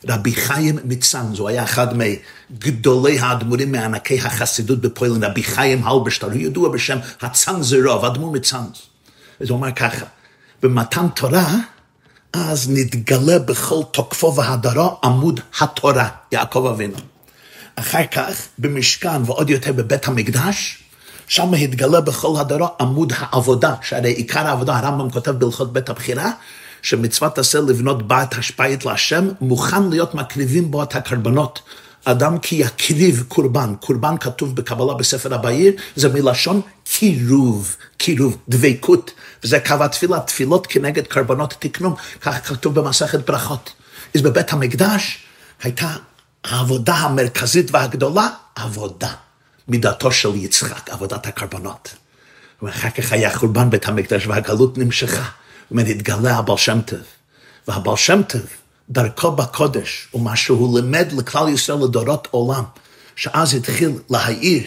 רבי 0.07 0.35
חיים 0.35 0.79
מצאנז, 0.83 1.39
הוא 1.39 1.49
היה 1.49 1.63
אחד 1.63 1.87
מגדולי 1.97 3.19
האדמו"רים 3.19 3.71
מענקי 3.71 4.19
החסידות 4.19 4.81
בפולין, 4.81 5.23
רבי 5.23 5.43
חיים 5.43 5.87
הלברשטר, 5.87 6.27
הוא 6.27 6.35
ידוע 6.35 6.69
בשם 6.69 6.97
הצאנזרוב, 7.21 8.05
אדמו"ר 8.05 8.31
מצאנז. 8.31 8.81
אז 9.41 9.49
הוא 9.49 9.57
אומר 9.57 9.71
ככה, 9.71 10.05
במתן 10.61 11.07
תורה, 11.15 11.55
אז 12.33 12.69
נתגלה 12.69 13.39
בכל 13.39 13.81
תוקפו 13.91 14.35
והדרו 14.35 14.97
עמוד 15.03 15.39
התורה, 15.59 16.09
יעקב 16.31 16.65
אבינו. 16.65 16.97
אחר 17.75 18.05
כך 18.11 18.47
במשכן 18.59 19.21
ועוד 19.25 19.49
יותר 19.49 19.71
בבית 19.71 20.07
המקדש, 20.07 20.83
שם 21.27 21.53
התגלה 21.53 22.01
בכל 22.01 22.39
הדרו 22.39 22.67
עמוד 22.79 23.13
העבודה, 23.17 23.75
שהרי 23.81 24.11
עיקר 24.11 24.47
העבודה, 24.47 24.77
הרמב"ם 24.77 25.09
כותב 25.09 25.31
בהלכות 25.31 25.73
בית 25.73 25.89
הבחירה, 25.89 26.31
שמצוות 26.81 27.37
עשה 27.37 27.59
לבנות 27.59 28.07
בית 28.07 28.33
השפעת 28.33 28.85
להשם, 28.85 29.27
מוכן 29.41 29.89
להיות 29.89 30.15
מקריבים 30.15 30.71
בו 30.71 30.83
את 30.83 30.95
הקרבנות. 30.95 31.59
אדם 32.05 32.39
כי 32.39 32.55
יקריב 32.55 33.23
קורבן, 33.27 33.73
קורבן 33.79 34.17
כתוב 34.17 34.55
בקבלה 34.55 34.93
בספר 34.93 35.33
הבאיר, 35.33 35.73
זה 35.95 36.09
מלשון 36.09 36.61
קירוב, 36.83 37.75
קירוב, 37.97 38.37
דבקות, 38.49 39.11
וזה 39.43 39.59
קו 39.59 39.83
התפילה, 39.83 40.19
תפילות 40.19 40.67
כנגד 40.67 41.07
קרבנות 41.07 41.53
תקנום, 41.59 41.95
כך 42.21 42.47
כתוב 42.47 42.79
במסכת 42.79 43.29
ברכות. 43.29 43.73
אז 44.15 44.21
בבית 44.21 44.53
המקדש 44.53 45.23
הייתה 45.63 45.95
העבודה 46.43 46.93
המרכזית 46.93 47.71
והגדולה, 47.71 48.29
עבודה. 48.55 49.13
מידתו 49.67 50.11
של 50.11 50.35
יצחק, 50.35 50.89
עבודת 50.89 51.27
הקרבנות. 51.27 51.95
ואחר 52.61 52.89
כך 52.89 53.11
היה 53.11 53.37
חורבן 53.37 53.69
בית 53.69 53.87
המקדש 53.87 54.27
והגלות 54.27 54.77
נמשכה. 54.77 55.23
זאת 55.71 55.87
התגלה 55.87 56.37
הבעל 56.37 56.57
שם 56.57 56.81
טוב. 56.81 56.99
והבעל 57.67 57.95
שם 57.97 58.21
טוב, 58.27 58.41
דרכו 58.89 59.31
בקודש, 59.31 60.07
ומה 60.13 60.35
שהוא 60.35 60.79
לימד 60.79 61.11
לכלל 61.11 61.49
ישראל 61.49 61.77
לדורות 61.83 62.27
עולם, 62.31 62.63
שאז 63.15 63.53
התחיל 63.53 63.91
להאיר 64.09 64.63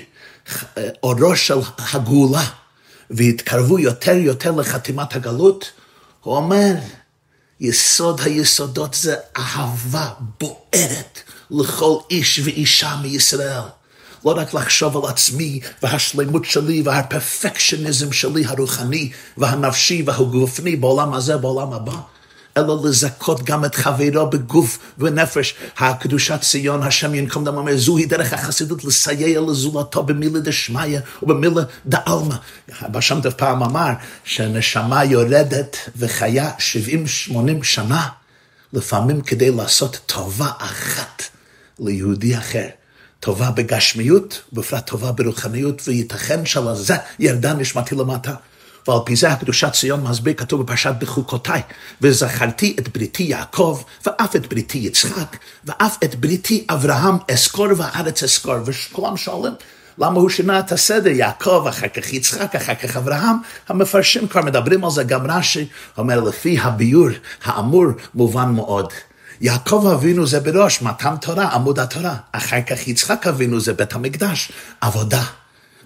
אורו 1.03 1.37
של 1.37 1.59
הגאולה, 1.93 2.45
והתקרבו 3.11 3.79
יותר 3.79 4.17
יותר 4.17 4.51
לחתימת 4.51 5.17
הגלות, 5.17 5.71
הוא 6.21 6.37
אומר, 6.37 6.75
יסוד 7.61 8.21
היסודות 8.25 8.95
זה 8.95 9.17
אהבה 9.37 10.09
בוערת 10.41 11.21
לכל 11.51 11.99
איש 12.11 12.41
ואישה 12.45 12.97
מישראל. 13.03 13.63
לא 14.25 14.31
רק 14.37 14.55
לחשוב 14.55 14.97
על 14.97 15.11
עצמי 15.11 15.61
והשלמות 15.83 16.45
שלי 16.45 16.83
והפרפקשניזם 16.83 18.13
שלי 18.13 18.45
הרוחני 18.45 19.13
והנפשי 19.37 20.03
והגופני 20.07 20.77
בעולם 20.77 21.15
הזה, 21.15 21.37
בעולם 21.37 21.73
הבא. 21.73 22.14
אלא 22.57 22.79
לזכות 22.85 23.43
גם 23.43 23.65
את 23.65 23.75
חברו 23.75 24.31
בגוף 24.31 24.79
ונפש. 24.99 25.55
הקדושת 25.79 26.41
ציון, 26.41 26.83
השם 26.83 27.15
ינקום 27.15 27.45
דם 27.45 27.57
אומר, 27.57 27.77
זוהי 27.77 28.07
דרך 28.07 28.33
החסידות 28.33 28.85
לסייע 28.85 29.41
לזולתו 29.41 30.03
במילה 30.03 30.41
דשמיא 30.41 31.01
ובמילה 31.23 31.63
דעלמא. 31.87 32.37
בשם 32.93 33.21
טוב 33.21 33.33
פעם 33.33 33.63
אמר 33.63 33.91
שנשמה 34.25 35.05
יורדת 35.05 35.77
וחיה 35.97 36.51
70-80 37.29 37.33
שנה, 37.63 38.09
לפעמים 38.73 39.21
כדי 39.21 39.51
לעשות 39.51 40.01
טובה 40.07 40.51
אחת 40.59 41.23
ליהודי 41.79 42.39
אחר. 42.39 42.67
טובה 43.21 43.51
בגשמיות, 43.51 44.43
ובפרט 44.53 44.87
טובה 44.87 45.13
ברוחניות, 45.13 45.83
וייתכן 45.87 46.47
שעל 46.47 46.75
זה 46.75 46.95
ירדה 47.19 47.55
נשמתי 47.55 47.95
למטה. 47.95 48.35
ועל 48.89 48.99
פי 49.05 49.17
זה 49.17 49.29
הקדושת 49.31 49.73
ציון 49.73 50.03
מסביר, 50.03 50.35
כתוב 50.35 50.63
בפרשת 50.63 50.95
בחוקותיי, 50.99 51.63
וזכרתי 52.01 52.77
את 52.79 52.89
בריתי 52.89 53.23
יעקב, 53.23 53.83
ואף 54.07 54.37
את 54.37 54.47
בריתי 54.47 54.79
יצחק, 54.79 55.37
ואף 55.65 55.97
את 56.05 56.15
בריתי 56.15 56.67
אברהם 56.71 57.17
אזכור 57.31 57.67
והארץ 57.77 58.23
אזכור. 58.23 58.55
וכולם 58.65 59.17
שואלים, 59.17 59.53
למה 59.99 60.21
הוא 60.21 60.31
שינה 60.31 60.59
את 60.59 60.73
הסדר? 60.73 61.11
יעקב, 61.11 61.67
אחר 61.69 61.89
כך 61.89 62.13
יצחק, 62.13 62.57
אחר 62.57 62.75
כך 62.75 62.97
אברהם. 62.97 63.37
המפרשים 63.69 64.29
כבר 64.29 64.43
מדברים 64.43 64.85
על 64.85 64.91
זה, 64.91 65.05
גם 65.05 65.31
רש"י 65.31 65.67
אומר, 65.99 66.21
לפי 66.21 66.59
הביור 66.61 67.09
האמור, 67.45 67.87
מובן 68.15 68.49
מאוד. 68.49 68.93
יעקב 69.41 69.87
אבינו 69.95 70.27
זה 70.27 70.41
בראש, 70.41 70.83
מתן 70.83 71.15
תורה, 71.21 71.45
עמוד 71.45 71.79
התורה. 71.79 72.17
אחר 72.33 72.63
כך 72.63 72.89
יצחק 72.89 73.27
אבינו 73.27 73.61
זה 73.61 73.73
בית 73.73 73.93
המקדש, 73.93 74.53
עבודה. 74.81 75.23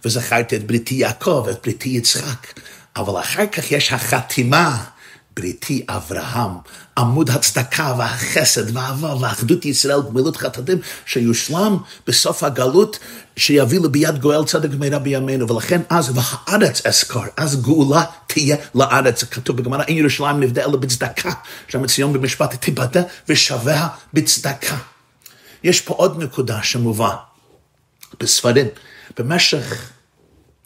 וזכרתי 0.04 0.56
את 0.56 0.66
בריתי 0.66 0.94
יעקב, 0.94 1.46
את 1.50 1.58
בריתי 1.62 1.88
יצחק. 1.88 2.46
אבל 2.98 3.20
אחר 3.20 3.46
כך 3.46 3.72
יש 3.72 3.92
החתימה, 3.92 4.84
בריתי 5.36 5.84
אברהם, 5.88 6.50
עמוד 6.98 7.30
הצדקה 7.30 7.94
והחסד 7.98 8.76
והאהבה 8.76 9.14
ואחדות 9.20 9.64
ישראל, 9.64 10.00
גמילות 10.08 10.36
חטאים, 10.36 10.78
שיושלם 11.06 11.76
בסוף 12.06 12.42
הגלות, 12.42 12.98
שיביא 13.36 13.80
לביאת 13.80 14.18
גואל 14.18 14.44
צדק 14.44 14.68
ומהרה 14.72 14.98
בימינו, 14.98 15.48
ולכן 15.54 15.80
אז, 15.88 16.12
והארץ 16.14 16.86
אזכור, 16.86 17.24
אז 17.36 17.62
גאולה 17.62 18.04
תהיה 18.26 18.56
לארץ, 18.74 19.24
כתוב 19.24 19.56
בגמרא, 19.56 19.82
אין 19.82 19.96
ירושלים 19.96 20.40
נבדה 20.40 20.64
אלא 20.64 20.76
בצדקה, 20.76 21.32
שם 21.68 21.86
ציון 21.86 22.12
במשפט 22.12 22.54
תיבדה 22.54 23.02
ושביה 23.28 23.88
בצדקה. 24.14 24.76
יש 25.64 25.80
פה 25.80 25.94
עוד 25.94 26.22
נקודה 26.22 26.62
שמובא 26.62 27.14
בספרים, 28.20 28.66
במשך 29.18 29.90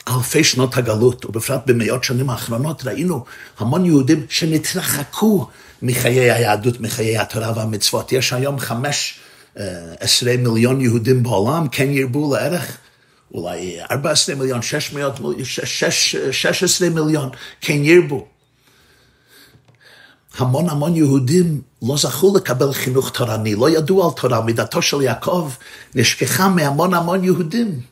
אלפי 0.08 0.44
שנות 0.44 0.76
הגלות, 0.76 1.24
ובפרט 1.24 1.62
במאות 1.66 2.04
שנים 2.04 2.30
האחרונות, 2.30 2.86
ראינו 2.86 3.24
המון 3.58 3.86
יהודים 3.86 4.26
שנתרחקו 4.28 5.48
מחיי 5.82 6.30
היהדות, 6.30 6.80
מחיי 6.80 7.18
התורה 7.18 7.52
והמצוות. 7.56 8.12
יש 8.12 8.32
היום 8.32 8.58
חמש 8.58 9.18
אה, 9.58 9.64
עשרה 10.00 10.36
מיליון 10.36 10.80
יהודים 10.80 11.22
בעולם, 11.22 11.68
כן 11.68 11.90
ירבו 11.90 12.34
לערך 12.34 12.78
אולי 13.34 13.76
14 13.90 14.34
מיליון, 14.34 14.62
600, 14.62 15.20
16 16.32 16.88
מיליון, 16.88 17.30
כן 17.60 17.84
ירבו. 17.84 18.26
המון 20.38 20.68
המון 20.68 20.96
יהודים 20.96 21.60
לא 21.82 21.96
זכו 21.96 22.36
לקבל 22.36 22.72
חינוך 22.72 23.10
תורני, 23.10 23.54
לא 23.54 23.70
ידעו 23.70 24.04
על 24.04 24.10
תורה, 24.20 24.40
מידתו 24.40 24.82
של 24.82 25.02
יעקב 25.02 25.50
נשכחה 25.94 26.48
מהמון 26.48 26.94
המון 26.94 27.24
יהודים. 27.24 27.91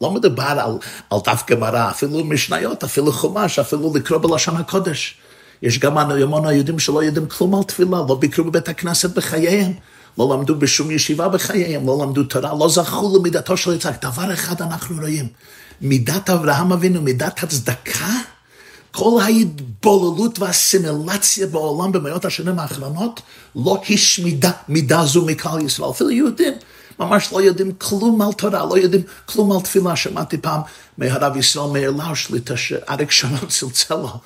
לא 0.00 0.10
מדובר 0.10 0.42
על, 0.42 0.78
על 1.10 1.18
דף 1.24 1.42
גמרא, 1.50 1.90
אפילו 1.90 2.24
משניות, 2.24 2.84
אפילו 2.84 3.12
חומש, 3.12 3.58
אפילו 3.58 3.92
לקרוא 3.94 4.18
בלשון 4.18 4.56
הקודש. 4.56 5.16
יש 5.62 5.78
גם 5.78 5.98
המון 5.98 6.46
היהודים 6.46 6.78
שלא 6.78 7.02
יודעים 7.02 7.26
כלום 7.26 7.54
על 7.54 7.62
תפילה, 7.62 7.98
לא 8.08 8.16
ביקרו 8.20 8.44
בבית 8.44 8.68
הכנסת 8.68 9.10
בחייהם, 9.10 9.72
לא 10.18 10.34
למדו 10.34 10.54
בשום 10.58 10.90
ישיבה 10.90 11.28
בחייהם, 11.28 11.86
לא 11.86 11.98
למדו 12.02 12.24
תורה, 12.24 12.54
לא 12.58 12.68
זכו 12.68 13.18
למידתו 13.18 13.56
של 13.56 13.74
יצחק. 13.74 14.02
דבר 14.02 14.32
אחד 14.32 14.62
אנחנו 14.62 14.96
רואים, 14.96 15.28
מידת 15.80 16.30
אברהם 16.30 16.72
אבינו, 16.72 17.02
מידת 17.02 17.42
הצדקה, 17.42 18.14
כל 18.90 19.20
ההתבוללות 19.22 20.38
והסימילציה 20.38 21.46
בעולם 21.46 21.92
במאות 21.92 22.24
השנים 22.24 22.58
האחרונות 22.58 23.20
לא 23.56 23.82
השמידה 23.90 24.50
מידה 24.68 25.04
זו 25.04 25.26
מכלל 25.26 25.60
ישראל, 25.60 25.90
אפילו 25.90 26.10
יהודים. 26.10 26.52
ממש 26.98 27.32
לא 27.32 27.42
יודעים 27.42 27.72
כלום 27.72 28.22
על 28.22 28.32
תורה, 28.32 28.66
לא 28.66 28.78
יודעים 28.78 29.02
כלום 29.26 29.52
על 29.52 29.60
תפילה. 29.60 29.96
שמעתי 29.96 30.38
פעם 30.38 30.60
מהרב 30.98 31.36
ישראל 31.36 31.70
מאיר 31.72 31.90
לאו 31.90 32.16
שליטה 32.16 32.56
שאריק 32.56 33.10
שרון 33.10 33.46
צלצל 33.48 33.94
לו 33.94 34.18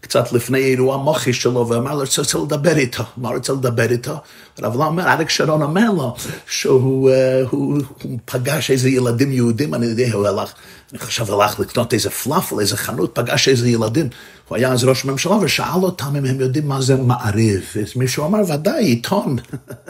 קצת 0.00 0.32
לפני 0.32 0.58
אירוע 0.58 0.96
מוחי 0.96 1.32
שלו, 1.32 1.68
ואמר 1.68 1.94
לו, 1.94 2.00
רוצה 2.18 2.38
לדבר 2.38 2.76
איתו. 2.76 3.04
מה 3.16 3.28
רוצה 3.28 3.52
לדבר 3.52 3.90
איתו? 3.90 4.14
הרב 4.58 4.76
לאו 4.76 4.86
אומר, 4.86 5.08
אריק 5.08 5.28
שרון 5.30 5.62
אומר 5.62 5.90
לו 5.90 6.14
שהוא 6.46 7.10
uh, 7.10 7.12
הוא, 7.50 7.78
הוא 8.02 8.18
פגש 8.24 8.70
איזה 8.70 8.88
ילדים 8.88 9.32
יהודים, 9.32 9.74
אני 9.74 9.86
יודע, 9.86 10.12
הוא 10.12 10.26
הלך, 10.26 10.52
אני 10.92 10.98
חושב 10.98 11.30
הלך 11.30 11.60
לקנות 11.60 11.94
איזה 11.94 12.10
פלאפל, 12.10 12.60
איזה 12.60 12.76
חנות, 12.76 13.10
פגש 13.14 13.48
איזה 13.48 13.68
ילדים. 13.68 14.08
הוא 14.48 14.56
היה 14.56 14.72
אז 14.72 14.84
ראש 14.84 15.04
ממשלה 15.04 15.32
ושאל 15.32 15.82
אותם 15.82 16.16
אם 16.16 16.24
הם 16.24 16.40
יודעים 16.40 16.68
מה 16.68 16.80
זה 16.80 16.96
מעריב. 16.96 17.64
אז 17.82 17.96
מישהו 17.96 18.26
אמר, 18.26 18.40
ודאי, 18.48 18.84
עיתון. 18.84 19.36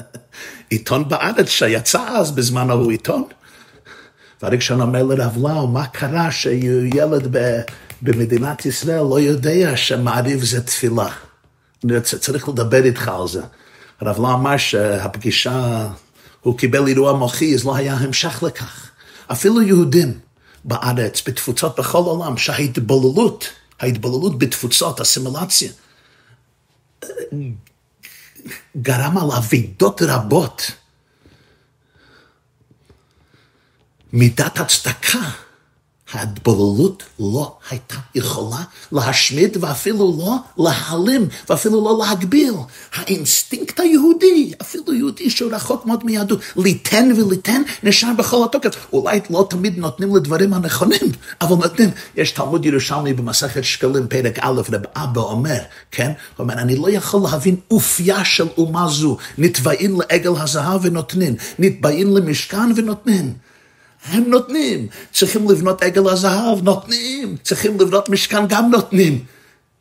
עיתון 0.70 1.08
בארץ 1.08 1.48
שיצא 1.48 2.08
אז 2.08 2.30
בזמן 2.30 2.70
ההוא 2.70 2.90
עיתון. 2.90 3.24
ואריק 4.42 4.60
שרון 4.60 4.80
אומר 4.80 5.02
לרב 5.02 5.36
לאו, 5.42 5.66
מה 5.66 5.86
קרה 5.86 6.30
שילד 6.30 7.28
ב... 7.30 7.60
במדינת 8.02 8.66
ישראל 8.66 9.02
לא 9.02 9.20
יודע 9.20 9.76
שמעריב 9.76 10.44
זה 10.44 10.66
תפילה. 10.66 11.08
אני 11.84 12.00
צריך 12.00 12.48
לדבר 12.48 12.84
איתך 12.84 13.08
על 13.08 13.28
זה. 13.28 13.42
הרב 14.00 14.20
לא 14.20 14.34
אמר 14.34 14.56
שהפגישה, 14.56 15.88
הוא 16.40 16.58
קיבל 16.58 16.86
אירוע 16.86 17.12
מוחי, 17.12 17.54
אז 17.54 17.64
לא 17.64 17.76
היה 17.76 17.94
המשך 17.94 18.42
לכך. 18.42 18.90
אפילו 19.32 19.62
יהודים 19.62 20.18
בארץ, 20.64 21.22
בתפוצות 21.28 21.78
בכל 21.78 21.98
העולם, 21.98 22.36
שההתבוללות, 22.36 23.48
ההתבוללות 23.80 24.38
בתפוצות, 24.38 25.00
אסימילציה, 25.00 25.72
גרם 28.76 29.18
על 29.18 29.30
אבידות 29.36 30.02
רבות. 30.02 30.70
מידת 34.12 34.60
הצדקה 34.60 35.30
ההתבוללות 36.12 37.02
לא 37.20 37.56
הייתה 37.70 37.94
יכולה 38.14 38.62
להשמיד 38.92 39.56
ואפילו 39.60 40.16
לא 40.18 40.36
להעלים 40.64 41.28
ואפילו 41.48 41.84
לא 41.84 42.04
להגביל. 42.04 42.54
האינסטינקט 42.94 43.80
היהודי, 43.80 44.52
אפילו 44.60 44.94
יהודי 44.94 45.30
שהוא 45.30 45.52
רחוק 45.52 45.86
מאוד 45.86 46.04
מיהדות, 46.04 46.40
ליתן 46.56 47.08
וליתן 47.16 47.62
נשאר 47.82 48.08
בכל 48.18 48.44
התוקף. 48.44 48.86
אולי 48.92 49.20
לא 49.30 49.46
תמיד 49.50 49.78
נותנים 49.78 50.16
לדברים 50.16 50.54
הנכונים, 50.54 51.12
אבל 51.40 51.56
נותנים. 51.56 51.90
יש 52.16 52.30
תלמוד 52.30 52.66
ירושלמי 52.66 53.12
במסכת 53.12 53.64
שקלים 53.64 54.08
פרק 54.08 54.38
א', 54.38 54.60
רב 54.72 54.82
אבא 54.96 55.20
אומר, 55.20 55.58
כן? 55.90 56.12
הוא 56.36 56.44
אומר, 56.44 56.54
אני 56.54 56.76
לא 56.76 56.90
יכול 56.90 57.20
להבין 57.22 57.56
אופייה 57.70 58.24
של 58.24 58.46
אומה 58.58 58.88
זו. 58.88 59.16
נתבעים 59.38 60.00
לעגל 60.00 60.32
הזהב 60.36 60.80
ונותנים, 60.84 61.34
נתבעים 61.58 62.16
למשכן 62.16 62.72
ונותנים. 62.76 63.34
הם 64.04 64.24
נותנים. 64.26 64.86
צריכים 65.12 65.50
לבנות 65.50 65.82
עגל 65.82 66.08
הזהב, 66.08 66.62
נותנים. 66.62 67.36
צריכים 67.42 67.80
לבנות 67.80 68.08
משכן, 68.08 68.46
גם 68.48 68.70
נותנים. 68.70 69.24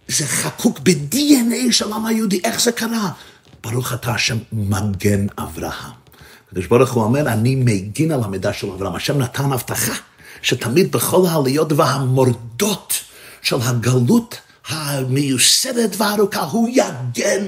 זה 0.08 0.25
חקוק 0.25 0.79
ב-DNA 0.79 1.71
של 1.71 1.91
העם 1.91 2.05
היהודי, 2.05 2.41
איך 2.43 2.62
זה 2.62 2.71
קרה? 2.71 3.12
ברוך 3.63 3.93
אתה 3.93 4.12
השם 4.12 4.38
מגן 4.53 5.27
אברהם. 5.38 5.91
הקדוש 6.47 6.67
ברוך 6.67 6.91
הוא 6.91 7.03
אומר, 7.03 7.27
אני 7.27 7.55
מגין 7.55 8.12
על 8.12 8.23
המידע 8.23 8.53
של 8.53 8.67
אברהם. 8.67 8.95
השם 8.95 9.17
נתן 9.17 9.51
הבטחה 9.51 9.93
שתמיד 10.41 10.91
בכל 10.91 11.25
העליות 11.29 11.71
והמורדות 11.71 12.93
של 13.41 13.55
הגלות 13.62 14.38
המיוסדת 14.67 15.95
והארוכה, 15.97 16.41
הוא 16.41 16.69
יגן 16.69 17.45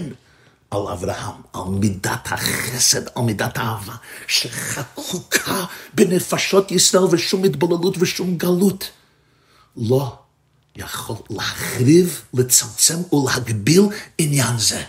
על 0.71 0.87
אברהם, 0.91 1.41
על 1.53 1.61
מידת 1.69 2.27
החסד, 2.31 3.07
על 3.15 3.23
מידת 3.23 3.57
האהבה, 3.57 3.93
שחקוקה 4.27 5.65
בנפשות 5.93 6.71
ישראל 6.71 7.03
ושום 7.03 7.43
התבוללות 7.43 7.97
ושום 7.99 8.37
גלות. 8.37 8.89
לא 9.77 10.15
יכול 10.75 11.15
להחריב, 11.29 12.21
לצמצם 12.33 12.95
ולהגביל 13.13 13.81
עניין 14.17 14.57
זה. 14.57 14.83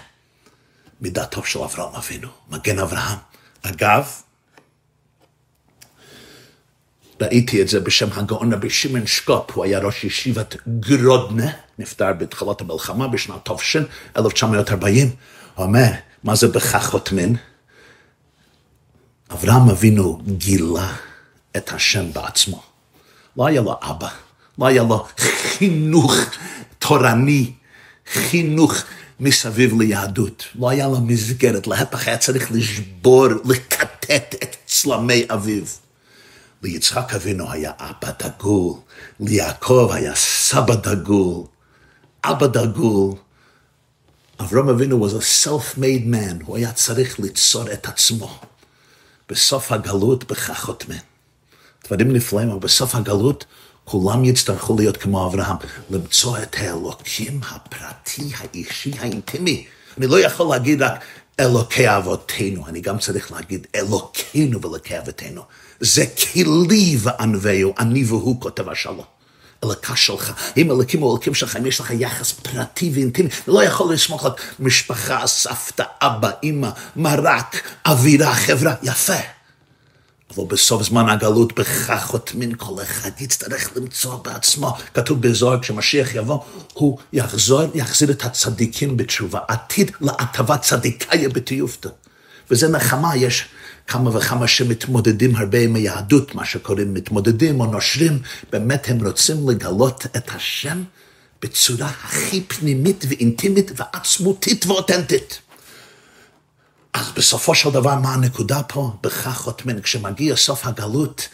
מידתו 1.00 1.44
של 1.44 1.58
אברהם 1.58 1.94
אבינו, 1.94 2.28
מגן 2.50 2.78
אברהם. 2.78 3.18
אגב, 3.62 4.12
ראיתי 7.20 7.62
את 7.62 7.68
זה 7.68 7.80
בשם 7.80 8.08
הגאון 8.12 8.52
רבי 8.52 8.70
שמעון 8.70 9.06
שקופ, 9.06 9.50
הוא 9.50 9.64
היה 9.64 9.78
ראש 9.78 10.04
ישיבת 10.04 10.56
גרודנה, 10.80 11.50
נפטר 11.78 12.12
בתחילת 12.12 12.60
המלחמה 12.60 13.08
בשנת 13.08 13.44
תופשין, 13.44 13.84
1940. 14.16 15.10
אומר, 15.56 15.90
מה 16.24 16.34
זה 16.34 16.48
בכך 16.48 16.86
חותמין? 16.90 17.36
אברהם 19.32 19.70
אבינו 19.70 20.22
גילה 20.26 20.92
את 21.56 21.72
השם 21.72 22.12
בעצמו. 22.12 22.62
לא 23.36 23.46
היה 23.46 23.60
לו 23.60 23.78
אבא, 23.82 24.08
לא 24.58 24.66
היה 24.66 24.82
לו 24.82 25.06
חינוך 25.18 26.14
תורני, 26.78 27.52
חינוך 28.12 28.74
מסביב 29.20 29.80
ליהדות. 29.80 30.44
לא 30.54 30.70
היה 30.70 30.88
לו 30.88 31.00
מסגרת, 31.00 31.66
להפך 31.66 32.08
היה 32.08 32.18
צריך 32.18 32.52
לשבור, 32.52 33.26
לקטט 33.44 34.34
את 34.42 34.56
צלמי 34.66 35.24
אביו. 35.30 35.64
ליצחק 36.62 37.14
אבינו 37.14 37.52
היה 37.52 37.72
אבא 37.78 38.10
דגול, 38.18 38.74
ליעקב 39.20 39.90
היה 39.92 40.14
סבא 40.14 40.74
דגול, 40.74 41.44
אבא 42.24 42.46
דגול. 42.46 43.14
אברהם 44.42 44.68
אבינו 44.68 45.06
was 45.06 45.10
a 45.10 45.46
self-made 45.46 46.06
man, 46.14 46.44
הוא 46.44 46.56
היה 46.56 46.72
צריך 46.72 47.20
ליצור 47.20 47.72
את 47.72 47.86
עצמו. 47.86 48.38
בסוף 49.28 49.72
הגלות 49.72 50.24
בכך 50.24 50.64
חותמים. 50.64 51.00
דברים 51.86 52.12
נפלאים, 52.12 52.50
אבל 52.50 52.58
בסוף 52.58 52.94
הגלות 52.94 53.44
כולם 53.84 54.24
יצטרכו 54.24 54.76
להיות 54.76 54.96
כמו 54.96 55.26
אברהם, 55.26 55.56
למצוא 55.90 56.38
את 56.38 56.56
האלוקים 56.58 57.40
הפרטי, 57.50 58.30
האישי, 58.38 58.92
האינטימי. 58.98 59.66
אני 59.98 60.06
לא 60.06 60.20
יכול 60.20 60.46
להגיד 60.46 60.82
רק 60.82 61.04
אלוקי 61.40 61.96
אבותינו, 61.96 62.66
אני 62.66 62.80
גם 62.80 62.98
צריך 62.98 63.32
להגיד 63.32 63.66
אלוקינו 63.74 64.62
ואלוקי 64.62 64.98
אבותינו. 64.98 65.42
זה 65.80 66.04
כלי 66.06 66.96
וענווהו, 67.00 67.74
אני 67.78 68.04
והוא 68.04 68.40
כותב 68.40 68.68
השלום. 68.68 69.21
אלוקה 69.64 69.96
שלך, 69.96 70.32
אם 70.56 70.70
אלוקים 70.70 71.00
הוא 71.00 71.10
אלוקים 71.10 71.34
שלך, 71.34 71.56
אם 71.56 71.66
יש 71.66 71.80
לך 71.80 71.90
יחס 71.90 72.32
פרטי 72.32 72.90
ואינטימי, 72.94 73.28
לא 73.46 73.64
יכול 73.64 73.94
לסמוך 73.94 74.24
על 74.24 74.32
משפחה, 74.60 75.26
סבתא, 75.26 75.84
אבא, 76.02 76.30
אימא, 76.42 76.70
מרק, 76.96 77.62
אווירה, 77.86 78.34
חברה, 78.34 78.74
יפה. 78.82 79.18
אבל 80.36 80.44
בסוף 80.48 80.82
זמן 80.82 81.08
הגלות 81.08 81.54
בכך 81.54 82.04
חותמים 82.06 82.54
כל 82.54 82.82
אחד 82.82 83.10
יצטרך 83.20 83.70
למצוא 83.76 84.16
בעצמו. 84.16 84.76
כתוב 84.94 85.22
בזוהר, 85.22 85.60
כשמשיח 85.60 86.14
יבוא, 86.14 86.38
הוא 86.72 86.98
יחזור, 87.12 87.62
יחזיר 87.74 88.10
את 88.10 88.24
הצדיקים 88.24 88.96
בתשובה. 88.96 89.40
עתיד 89.48 89.90
להטבת 90.00 90.62
צדיקאיה 90.62 91.28
בתיופתא. 91.28 91.88
וזה 92.50 92.68
נחמה, 92.68 93.16
יש 93.16 93.48
כמה 93.86 94.16
וכמה 94.16 94.48
שמתמודדים 94.48 95.36
הרבה 95.36 95.58
עם 95.58 95.74
היהדות, 95.74 96.34
מה 96.34 96.44
שקוראים 96.44 96.94
מתמודדים 96.94 97.60
או 97.60 97.66
נושרים, 97.66 98.18
באמת 98.52 98.88
הם 98.88 99.06
רוצים 99.06 99.48
לגלות 99.48 100.06
את 100.16 100.30
השם 100.34 100.82
בצורה 101.42 101.90
הכי 102.04 102.40
פנימית 102.40 103.04
ואינטימית 103.08 103.70
ועצמותית 103.76 104.66
ואותנטית. 104.66 105.38
אז 106.94 107.06
בסופו 107.16 107.54
של 107.54 107.70
דבר, 107.70 107.94
מה 107.94 108.14
הנקודה 108.14 108.62
פה? 108.62 108.92
בכך 109.02 109.36
חותמים, 109.36 109.80
כשמגיע 109.80 110.36
סוף 110.36 110.66
הגלות, 110.66 111.28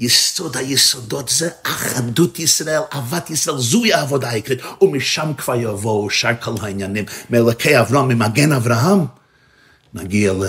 יסוד 0.00 0.56
היסודות 0.56 1.28
זה 1.28 1.48
אחדות 1.62 2.38
ישראל, 2.38 2.80
אהבת 2.92 3.30
ישראל, 3.30 3.58
זוהי 3.58 3.92
העבודה 3.92 4.30
העיקרית, 4.30 4.58
ומשם 4.80 5.32
כבר 5.38 5.54
יבואו 5.54 6.10
שאר 6.10 6.32
כל 6.42 6.54
העניינים, 6.62 7.04
מאלוקי 7.30 7.80
אברהם, 7.80 8.08
ממגן 8.08 8.52
אברהם, 8.52 9.06
נגיע 9.94 10.32
ל, 10.32 10.44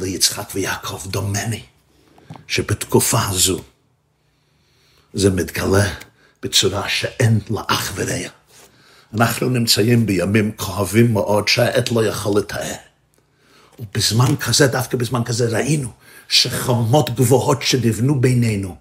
ליצחק 0.00 0.48
ויעקב, 0.54 1.02
דומני, 1.06 1.62
שבתקופה 2.46 3.18
הזו 3.28 3.62
זה 5.12 5.30
מתגלה 5.30 5.94
בצורה 6.42 6.88
שאין 6.88 7.40
לה 7.50 7.62
אח 7.66 7.92
ורע. 7.94 8.28
אנחנו 9.14 9.48
נמצאים 9.48 10.06
בימים 10.06 10.52
כואבים 10.56 11.12
מאוד 11.12 11.48
שהעת 11.48 11.92
לא 11.92 12.04
יכול 12.04 12.40
לתאר. 12.40 12.74
ובזמן 13.78 14.36
כזה, 14.36 14.66
דווקא 14.66 14.96
בזמן 14.96 15.24
כזה, 15.24 15.48
ראינו 15.48 15.92
שחומות 16.28 17.10
גבוהות 17.10 17.62
שנבנו 17.62 18.20
בינינו 18.20 18.76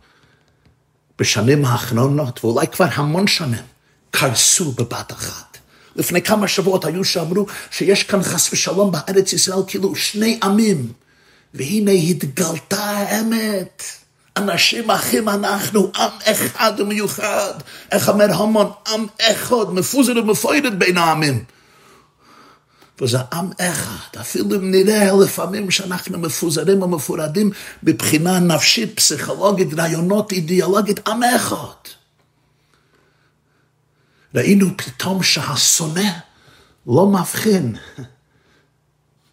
בשנים 1.19 1.65
האחרונות, 1.65 2.45
ואולי 2.45 2.67
כבר 2.67 2.87
המון 2.93 3.27
שנים, 3.27 3.63
קרסו 4.11 4.71
בבת 4.71 5.11
אחת. 5.11 5.50
לפני 5.95 6.21
כמה 6.21 6.47
שבועות 6.47 6.85
היו 6.85 7.03
שאמרו 7.03 7.45
שיש 7.71 8.03
כאן 8.03 8.23
חס 8.23 8.53
ושלום 8.53 8.91
בארץ 8.91 9.33
ישראל 9.33 9.59
כאילו 9.67 9.95
שני 9.95 10.39
עמים, 10.43 10.91
והנה 11.53 11.91
התגלתה 11.91 12.83
האמת. 12.83 13.83
אנשים 14.37 14.91
אחים 14.91 15.29
אנחנו, 15.29 15.91
עם 15.95 16.09
אחד 16.23 16.73
ומיוחד. 16.77 17.53
איך 17.91 18.09
אומר 18.09 18.33
המון, 18.33 18.71
עם 18.87 19.05
אחד, 19.21 19.73
מפוזר 19.73 20.13
ומפוידת 20.17 20.73
בין 20.73 20.97
העמים. 20.97 21.43
וזה 23.01 23.17
עם 23.33 23.49
אחד. 23.59 24.19
אפילו 24.19 24.55
אם 24.55 24.71
נראה 24.71 25.11
לפעמים 25.23 25.71
שאנחנו 25.71 26.19
מפוזרים 26.19 26.81
ומפורדים 26.81 27.51
מבחינה 27.83 28.39
נפשית, 28.39 28.95
פסיכולוגית, 28.95 29.73
רעיונות, 29.73 30.31
אידיאולוגית, 30.31 31.07
עם 31.07 31.23
אחד. 31.23 32.00
ראינו 34.35 34.67
פתאום 34.77 35.23
שהשונא 35.23 36.09
לא 36.87 37.07
מבחין 37.07 37.75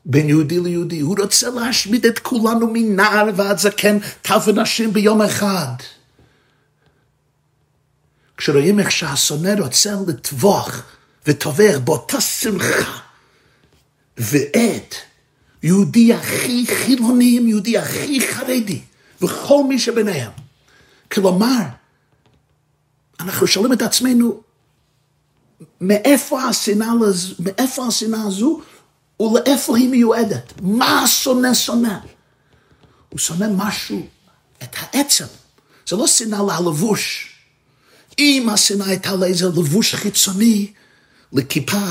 בין 0.05 0.29
יהודי 0.29 0.61
ליהודי. 0.61 1.01
הוא 1.01 1.17
רוצה 1.21 1.51
להשמיד 1.51 2.07
את 2.07 2.19
כולנו 2.19 2.71
מנער 2.73 3.27
ועד 3.37 3.59
זקן, 3.59 3.99
טף 4.23 4.45
ונשים 4.47 4.93
ביום 4.93 5.23
אחד. 5.23 5.75
כשרואים 8.37 8.81
איך 8.81 8.91
שהשונא 8.91 9.55
רוצה 9.59 9.95
לטבוח 10.07 10.83
וטובח 11.27 11.79
באותה 11.85 12.21
שמחה 12.21 12.99
ועד, 14.17 14.95
יהודי 15.63 16.15
הכי 16.15 16.67
חילוני 16.67 17.41
יהודי 17.47 17.79
הכי 17.79 18.21
חרדי, 18.21 18.81
וכל 19.23 19.65
מי 19.69 19.79
שביניהם. 19.79 20.31
כלומר, 21.13 21.63
אנחנו 23.21 23.47
שואלים 23.47 23.73
את 23.73 23.83
עצמנו, 23.83 24.41
מאיפה 25.81 26.42
השנאה, 26.42 26.92
הזו 28.27 28.61
ולאיפה 29.21 29.77
היא 29.77 29.88
מיועדת? 29.88 30.53
מה 30.62 31.03
השונא 31.03 31.55
שונא? 31.55 31.99
הוא 33.09 33.18
שונא 33.18 33.47
משהו, 33.57 34.07
את 34.62 34.77
העצם. 34.79 35.25
זה 35.88 35.97
לא 35.97 36.07
שנאה 36.07 36.42
ללבוש. 36.42 37.35
אם 38.18 38.49
השנאה 38.53 38.87
הייתה 38.87 39.16
לאיזה 39.16 39.47
לבוש 39.47 39.94
חיצוני, 39.94 40.73
לכיפה, 41.33 41.87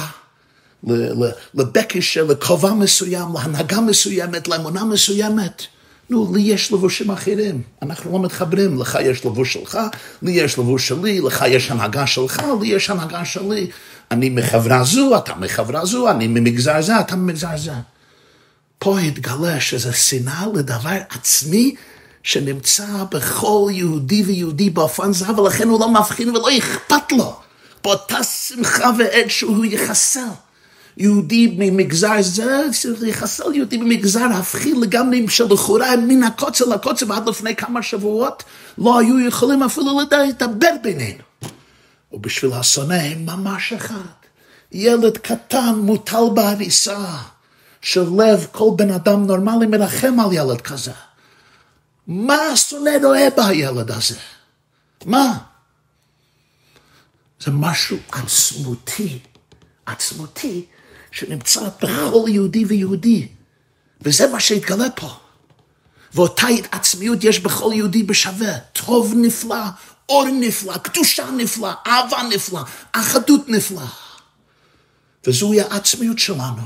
לבקש, 1.53 2.17
לכובע 2.17 2.73
מסוים, 2.73 3.33
להנהגה 3.33 3.81
מסוימת, 3.81 4.47
לאמונה 4.47 4.83
מסוימת. 4.83 5.61
נו, 6.09 6.33
לי 6.35 6.41
יש 6.41 6.71
לבושים 6.71 7.11
אחרים, 7.11 7.61
אנחנו 7.81 8.11
לא 8.11 8.19
מתחברים, 8.19 8.81
לך 8.81 8.97
יש 9.01 9.25
לבוש 9.25 9.53
שלך, 9.53 9.79
לי 10.21 10.31
יש 10.31 10.59
לבוש 10.59 10.87
שלי, 10.87 11.21
לך 11.21 11.45
יש 11.47 11.71
הנהגה 11.71 12.07
שלך, 12.07 12.43
לי 12.61 12.67
יש 12.67 12.89
הנהגה 12.89 13.25
שלי. 13.25 13.67
אני 14.11 14.29
מחברה 14.29 14.83
זו, 14.83 15.17
אתה 15.17 15.35
מחברה 15.35 15.85
זו, 15.85 16.11
אני 16.11 16.27
ממגזר 16.27 16.81
זה, 16.81 16.99
אתה 16.99 17.15
ממגזר 17.15 17.57
זה. 17.57 17.71
פה 18.79 18.99
התגלה 18.99 19.59
שזה 19.59 19.93
שנאה 19.93 20.45
לדבר 20.55 20.97
עצמי 21.09 21.75
שנמצא 22.23 22.85
בכל 23.11 23.69
יהודי 23.71 24.23
ויהודי 24.23 24.69
באופן 24.69 25.13
זה, 25.13 25.31
ולכן 25.31 25.67
הוא 25.67 25.79
לא 25.79 25.89
מבחין 25.89 26.29
ולא 26.29 26.57
אכפת 26.57 27.11
לו. 27.11 27.35
באותה 27.83 28.23
שמחה 28.23 28.89
ועד 28.97 29.27
שהוא 29.27 29.65
יחסל. 29.65 30.19
יהודי 30.97 31.55
ממגזר 31.57 32.21
זה, 32.21 32.67
צריך 32.71 32.99
לחסל 33.01 33.55
יהודי 33.55 33.77
ממגזר 33.77 34.25
הפכי 34.33 34.73
לגמרי 34.73 35.25
שלכאורה 35.29 35.95
מן 35.95 36.23
הקוצר 36.23 36.65
לקוצר 36.65 37.05
ועד 37.09 37.29
לפני 37.29 37.55
כמה 37.55 37.83
שבועות 37.83 38.43
לא 38.77 38.99
היו 38.99 39.19
יכולים 39.19 39.63
אפילו 39.63 39.99
לדבר 40.11 40.71
בינינו. 40.81 41.23
ובשביל 42.11 42.53
השונא 42.53 42.93
הם 42.93 43.25
ממש 43.25 43.73
אחד. 43.73 44.17
ילד 44.71 45.17
קטן 45.17 45.75
מוטל 45.75 46.23
בהריסה, 46.33 47.17
שלב 47.81 48.47
כל 48.51 48.69
בן 48.75 48.91
אדם 48.91 49.25
נורמלי 49.25 49.65
מרחם 49.65 50.19
על 50.19 50.33
ילד 50.33 50.61
כזה. 50.61 50.91
מה 52.07 52.35
השונא 52.35 52.91
רואה 53.03 53.27
בילד 53.37 53.91
הזה? 53.91 54.15
מה? 55.05 55.37
זה 57.39 57.51
משהו 57.51 57.97
עצמותי, 58.11 59.19
עצמותי, 59.85 60.65
שנמצא 61.11 61.61
בכל 61.81 62.25
יהודי 62.27 62.65
ויהודי, 62.65 63.27
וזה 64.01 64.27
מה 64.27 64.39
שהתגלה 64.39 64.89
פה. 64.95 65.09
ואותה 66.13 66.47
עצמיות 66.71 67.23
יש 67.23 67.39
בכל 67.39 67.71
יהודי 67.73 68.03
בשווה, 68.03 68.57
טוב 68.73 69.13
נפלא, 69.15 69.65
אור 70.09 70.25
נפלא, 70.39 70.77
קדושה 70.77 71.31
נפלא, 71.31 71.71
אהבה 71.87 72.17
נפלא, 72.35 72.61
אחדות 72.91 73.49
נפלא. 73.49 73.85
וזוהי 75.27 75.61
העצמיות 75.61 76.19
שלנו, 76.19 76.61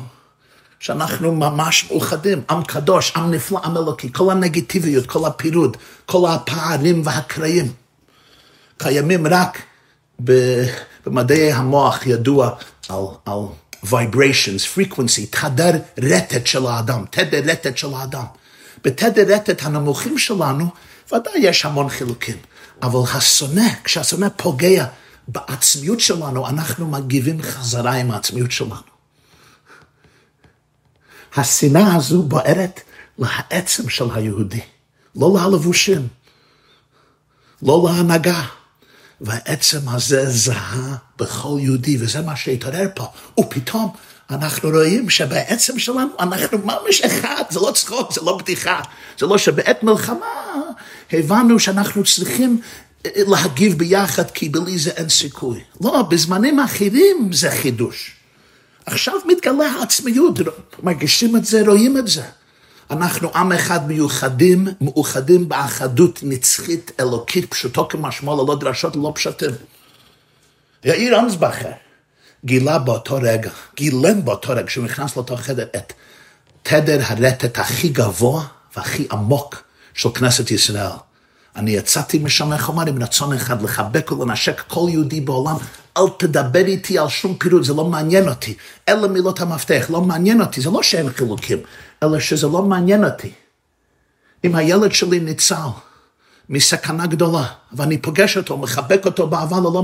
שאנחנו 0.80 1.32
ממש 1.36 1.86
מאוחדים, 1.92 2.42
עם 2.50 2.64
קדוש, 2.64 3.14
עם 3.16 3.32
נפלא, 3.32 3.60
עם 3.64 3.78
אלוקי, 3.78 4.14
כל 4.14 4.32
הנגטיביות, 4.32 5.06
כל 5.06 5.26
הפירוד, 5.28 5.78
כל 6.06 6.30
הפערים 6.30 7.02
והקרעים, 7.06 7.72
קיימים 8.78 9.28
רק 9.28 9.62
במדעי 11.06 11.52
המוח 11.52 12.08
ידוע 12.08 12.50
על, 12.90 13.04
על 13.26 13.40
vibrations, 13.86 14.64
frequency, 14.76 15.26
תדר 15.30 15.72
רטט 15.98 16.48
של 16.48 16.68
האדם, 16.68 17.06
תדר 17.10 17.42
רטט 17.52 17.78
של 17.78 17.94
האדם. 17.94 18.26
בתדר 18.84 19.36
רטט 19.36 19.64
הנמוכים 19.64 20.18
שלנו, 20.18 20.70
ודאי 21.08 21.40
יש 21.40 21.66
המון 21.66 21.90
חילוקים, 21.90 22.38
אבל 22.82 23.00
השונא, 23.14 23.68
כשהשונא 23.84 24.28
פוגע 24.38 24.86
בעצמיות 25.28 26.00
שלנו, 26.00 26.48
אנחנו 26.48 26.88
מגיבים 26.88 27.42
חזרה 27.42 27.94
עם 27.94 28.12
העצמיות 28.12 28.52
שלנו. 28.52 28.92
השנאה 31.36 31.96
הזו 31.96 32.24
בוערת 32.24 32.82
לעצם 33.18 33.90
של 33.90 34.06
היהודי, 34.14 34.62
לא 35.16 35.34
ללבושים, 35.34 36.08
לא 37.64 37.86
להנהגה. 37.86 38.61
והעצם 39.22 39.90
הזה 39.90 40.30
זהה 40.30 40.96
בכל 41.18 41.58
יהודי, 41.62 41.98
וזה 42.00 42.22
מה 42.22 42.36
שהתעורר 42.36 42.88
פה. 42.96 43.08
ופתאום 43.40 43.94
אנחנו 44.30 44.70
רואים 44.70 45.10
שבעצם 45.10 45.80
שלנו 45.80 46.10
אנחנו 46.20 46.58
ממש 46.58 47.02
אחד, 47.02 47.44
זה 47.50 47.60
לא 47.60 47.72
צחוק, 47.76 48.14
זה 48.14 48.22
לא 48.22 48.38
בדיחה. 48.38 48.82
זה 49.20 49.26
לא 49.26 49.38
שבעת 49.38 49.84
מלחמה 49.84 50.26
הבנו 51.12 51.60
שאנחנו 51.60 52.04
צריכים 52.04 52.62
אה, 53.06 53.12
להגיב 53.16 53.78
ביחד, 53.78 54.32
כי 54.32 54.50
בלי 54.50 54.78
זה 54.78 54.90
אין 54.90 55.10
סיכוי. 55.10 55.60
לא, 55.82 56.02
בזמנים 56.02 56.60
אחרים 56.60 57.30
זה 57.34 57.52
חידוש. 57.52 58.12
עכשיו 58.86 59.14
מתגלה 59.28 59.68
העצמיות, 59.68 60.40
מרגישים 60.84 61.36
את 61.36 61.46
זה, 61.46 61.62
רואים 61.68 61.98
את 61.98 62.08
זה. 62.08 62.24
אנחנו 62.92 63.32
עם 63.36 63.52
אחד 63.52 63.88
מיוחדים, 63.88 64.68
מאוחדים 64.82 65.50
באחדות 65.50 66.20
נצחית 66.24 66.92
אלוקית, 67.00 67.52
פשוטו 67.52 67.88
כמשמעו, 67.88 68.44
ללא 68.44 68.56
דרשות, 68.56 68.96
ללא 68.96 69.12
פשטים. 69.16 69.50
יאיר 70.86 71.20
אנסבכר 71.20 71.72
גילה 72.46 72.80
באותו 72.80 73.16
רגע, 73.22 73.50
גילם 73.76 74.26
באותו 74.26 74.54
רגע, 74.54 74.68
כשהוא 74.68 74.86
נכנס 74.86 75.16
לאותו 75.16 75.38
חדר, 75.38 75.66
את 75.76 75.94
תדר 76.64 77.00
הרטט 77.04 77.60
הכי 77.60 77.90
גבוה 77.90 78.46
והכי 78.76 79.08
עמוק 79.12 79.64
של 79.94 80.10
כנסת 80.10 80.52
ישראל. 80.52 80.98
אני 81.56 81.72
יצאתי 81.72 82.20
משם, 82.20 82.54
איך 82.54 82.70
אמר, 82.70 82.88
עם 82.88 83.04
רצון 83.04 83.34
אחד 83.34 83.62
לחבק 83.62 84.12
ולנשק 84.12 84.62
כל 84.68 84.88
יהודי 84.90 85.22
בעולם, 85.22 85.56
אל 85.98 86.04
תדבר 86.18 86.66
איתי 86.66 87.00
על 87.00 87.10
שום 87.10 87.36
פירוט, 87.36 87.64
זה 87.64 87.74
לא 87.74 87.86
מעניין 87.86 88.30
אותי. 88.30 88.54
אלה 88.90 89.08
מילות 89.08 89.42
המפתח, 89.42 89.86
לא 89.90 90.02
מעניין 90.02 90.42
אותי, 90.42 90.62
זה 90.62 90.70
לא 90.70 90.84
שאין 90.84 91.10
חילוקים, 91.10 91.58
אלא 92.04 92.20
שזה 92.20 92.48
לא 92.48 92.62
מעניין 92.62 93.06
אותי. 93.06 93.32
אם 94.44 94.56
הילד 94.56 94.92
שלי 94.92 95.20
ניצל 95.20 95.56
מסכנה 96.52 97.08
גדולה, 97.08 97.44
ואני 97.74 97.98
פוגש 97.98 98.38
אותו, 98.38 98.58
מחבק 98.58 99.06
אותו 99.06 99.28
באהבה 99.28 99.60
ללא 99.60 99.84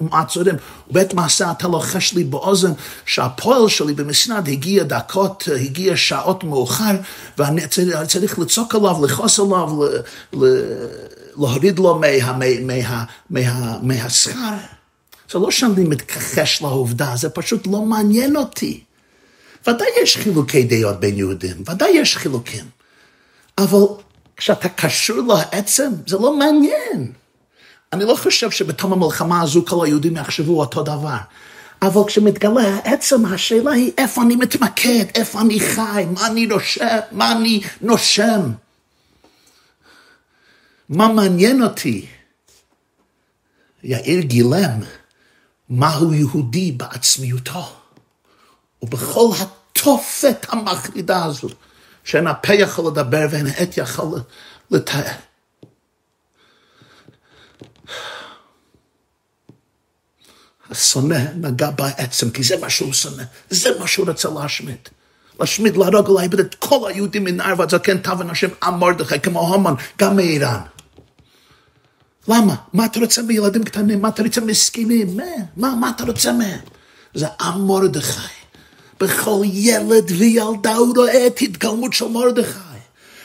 מעצורים, 0.00 0.54
ובעת 0.90 1.14
מעשה 1.14 1.50
אתה 1.50 1.68
לוחש 1.68 2.12
לי 2.12 2.24
באוזן 2.24 2.72
שהפועל 3.06 3.68
שלי 3.68 3.94
במשרד 3.94 4.48
הגיע 4.48 4.84
דקות, 4.84 5.48
הגיע 5.60 5.96
שעות 5.96 6.44
מאוחר, 6.44 6.96
ואני 7.38 7.68
צריך, 7.68 7.96
צריך 8.08 8.38
לצעוק 8.38 8.74
עליו, 8.74 9.04
לכעוס 9.04 9.40
עליו, 9.40 9.68
להוריד 11.36 11.78
לו 11.78 11.98
מה, 11.98 12.32
מה, 12.32 12.44
מה, 12.62 13.04
מה, 13.30 13.78
מהשכר. 13.82 14.56
זה 15.32 15.38
לא 15.38 15.50
שאני 15.50 15.84
מתכחש 15.84 16.62
לעובדה, 16.62 17.12
זה 17.16 17.30
פשוט 17.30 17.66
לא 17.66 17.82
מעניין 17.82 18.36
אותי. 18.36 18.80
ודאי 19.66 19.88
יש 20.02 20.16
חילוקי 20.16 20.64
דעות 20.64 21.00
בין 21.00 21.16
יהודים, 21.16 21.56
ודאי 21.70 21.90
יש 21.90 22.16
חילוקים. 22.16 22.64
אבל 23.58 23.84
כשאתה 24.40 24.68
קשור 24.68 25.16
לעצם, 25.28 25.90
זה 26.06 26.16
לא 26.18 26.36
מעניין. 26.36 27.12
אני 27.92 28.04
לא 28.04 28.14
חושב 28.14 28.50
שבתום 28.50 28.92
המלחמה 28.92 29.40
הזו 29.40 29.64
כל 29.66 29.86
היהודים 29.86 30.16
יחשבו 30.16 30.60
אותו 30.60 30.82
דבר. 30.82 31.16
אבל 31.82 32.00
כשמתגלה 32.06 32.62
העצם, 32.62 33.26
השאלה 33.26 33.72
היא 33.72 33.92
איפה 33.98 34.22
אני 34.22 34.36
מתמקד, 34.36 35.04
איפה 35.14 35.40
אני 35.40 35.60
חי, 35.60 36.06
מה 36.10 36.26
אני 36.26 36.46
נושם, 36.46 36.98
מה 37.12 37.32
אני 37.32 37.60
נושם. 37.80 38.40
מה 40.88 41.08
מעניין 41.08 41.62
אותי? 41.62 42.06
יאיר 43.82 44.20
גילם 44.20 44.80
מהו 45.68 46.14
יהודי 46.14 46.72
בעצמיותו. 46.72 47.72
ובכל 48.82 49.28
התופת 49.40 50.46
המחרידה 50.48 51.24
הזו, 51.24 51.48
שאין 52.04 52.26
הפה 52.26 52.54
יכול 52.54 52.86
לדבר 52.90 53.26
ואין 53.30 53.46
העת 53.46 53.76
יכול 53.76 54.18
לתאר. 54.70 55.12
השונא 60.70 61.18
נגע 61.34 61.70
בעצם, 61.70 62.30
כי 62.30 62.42
זה 62.42 62.56
מה 62.60 62.70
שהוא 62.70 62.92
שונא, 62.92 63.22
זה 63.50 63.78
מה 63.78 63.86
שהוא 63.86 64.08
רצה 64.08 64.28
להשמיד. 64.30 64.88
להשמיד, 65.40 65.76
להרוג, 65.76 66.10
להיבד 66.18 66.40
את 66.40 66.54
כל 66.54 66.90
היהודים 66.90 67.24
מנער 67.24 67.54
ועד 67.58 67.70
זקן 67.70 67.98
תו 67.98 68.18
ונשים 68.18 68.50
עם 68.62 68.78
מרדכי, 68.78 69.20
כמו 69.20 69.54
המן, 69.54 69.74
גם 69.98 70.16
מאיראן. 70.16 70.60
למה? 72.28 72.54
מה 72.72 72.84
אתה 72.84 73.00
רוצה 73.00 73.22
מילדים 73.22 73.64
קטנים? 73.64 74.02
מה 74.02 74.08
אתה 74.08 74.22
רוצה 74.22 74.40
מסכנים? 74.40 75.16
מה? 75.16 75.24
מה, 75.56 75.74
מה 75.74 75.90
אתה 75.96 76.04
רוצה 76.04 76.32
מהם? 76.32 76.60
זה 77.14 77.26
עם 77.40 77.66
מרדכי. 77.66 78.39
בכל 79.00 79.40
ילד 79.44 80.10
וילדה 80.18 80.74
הוא 80.74 80.96
רואה 80.96 81.26
את 81.26 81.38
התגלמות 81.42 81.92
של 81.92 82.08
מרדכי. 82.08 82.58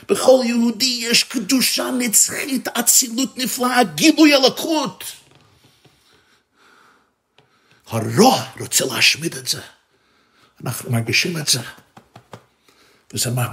בכל 0.10 0.42
יהודי 0.46 1.00
יש 1.02 1.24
קדושה 1.24 1.90
נצחית, 1.98 2.68
אצילות 2.68 3.38
נפלאה, 3.38 3.84
גיבוי 3.84 4.36
אלוקות. 4.36 5.04
הרוע 7.88 8.44
רוצה 8.60 8.86
להשמיד 8.86 9.36
את 9.36 9.48
זה. 9.48 9.62
אנחנו 10.64 10.92
מרגישים 10.92 11.38
את 11.38 11.48
זה. 11.48 11.60
וזה 13.14 13.32
מה, 13.32 13.48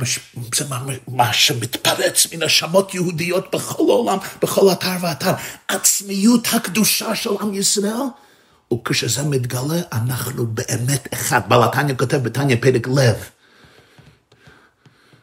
זה 0.54 0.68
מה, 0.68 0.84
מה 1.08 1.32
שמתפרץ 1.32 2.26
מנשמות 2.32 2.94
יהודיות 2.94 3.54
בכל 3.54 3.82
העולם, 3.88 4.18
בכל 4.42 4.72
אתר 4.72 4.96
ואתר. 5.00 5.32
עצמיות 5.68 6.48
הקדושה 6.52 7.14
של 7.14 7.30
עם 7.40 7.54
ישראל 7.54 8.02
וכשזה 8.72 9.22
מתגלה, 9.22 9.80
אנחנו 9.92 10.46
באמת 10.46 11.08
אחד. 11.12 11.40
בעל 11.48 11.62
התניא 11.62 11.94
כותב 11.94 12.16
בתניא 12.16 12.56
פרק 12.60 12.88
לב, 12.88 13.16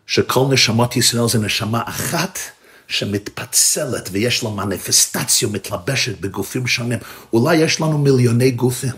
שכל 0.07 0.45
נשמות 0.51 0.95
ישראל 0.95 1.29
זה 1.29 1.39
נשמה 1.39 1.81
אחת 1.85 2.39
שמתפצלת 2.87 4.09
ויש 4.11 4.43
לה 4.43 4.49
מניפסטציה 4.49 5.47
מתלבשת 5.47 6.19
בגופים 6.19 6.67
שונים. 6.67 6.99
אולי 7.33 7.55
יש 7.55 7.81
לנו 7.81 7.97
מיליוני 7.97 8.51
גופים, 8.51 8.95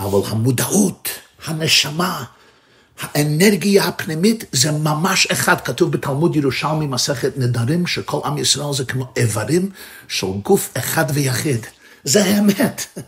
אבל 0.00 0.18
המודעות, 0.28 1.08
הנשמה, 1.46 2.24
האנרגיה 3.00 3.84
הפנימית 3.84 4.44
זה 4.52 4.72
ממש 4.72 5.26
אחד, 5.26 5.60
כתוב 5.60 5.92
בתלמוד 5.92 6.36
ירושלמי 6.36 6.86
מסכת 6.86 7.32
נדרים, 7.38 7.86
שכל 7.86 8.20
עם 8.24 8.38
ישראל 8.38 8.74
זה 8.74 8.84
כמו 8.84 9.12
איברים 9.16 9.70
של 10.08 10.26
גוף 10.42 10.70
אחד 10.78 11.04
ויחיד. 11.14 11.66
זה 12.04 12.24
האמת. 12.24 12.98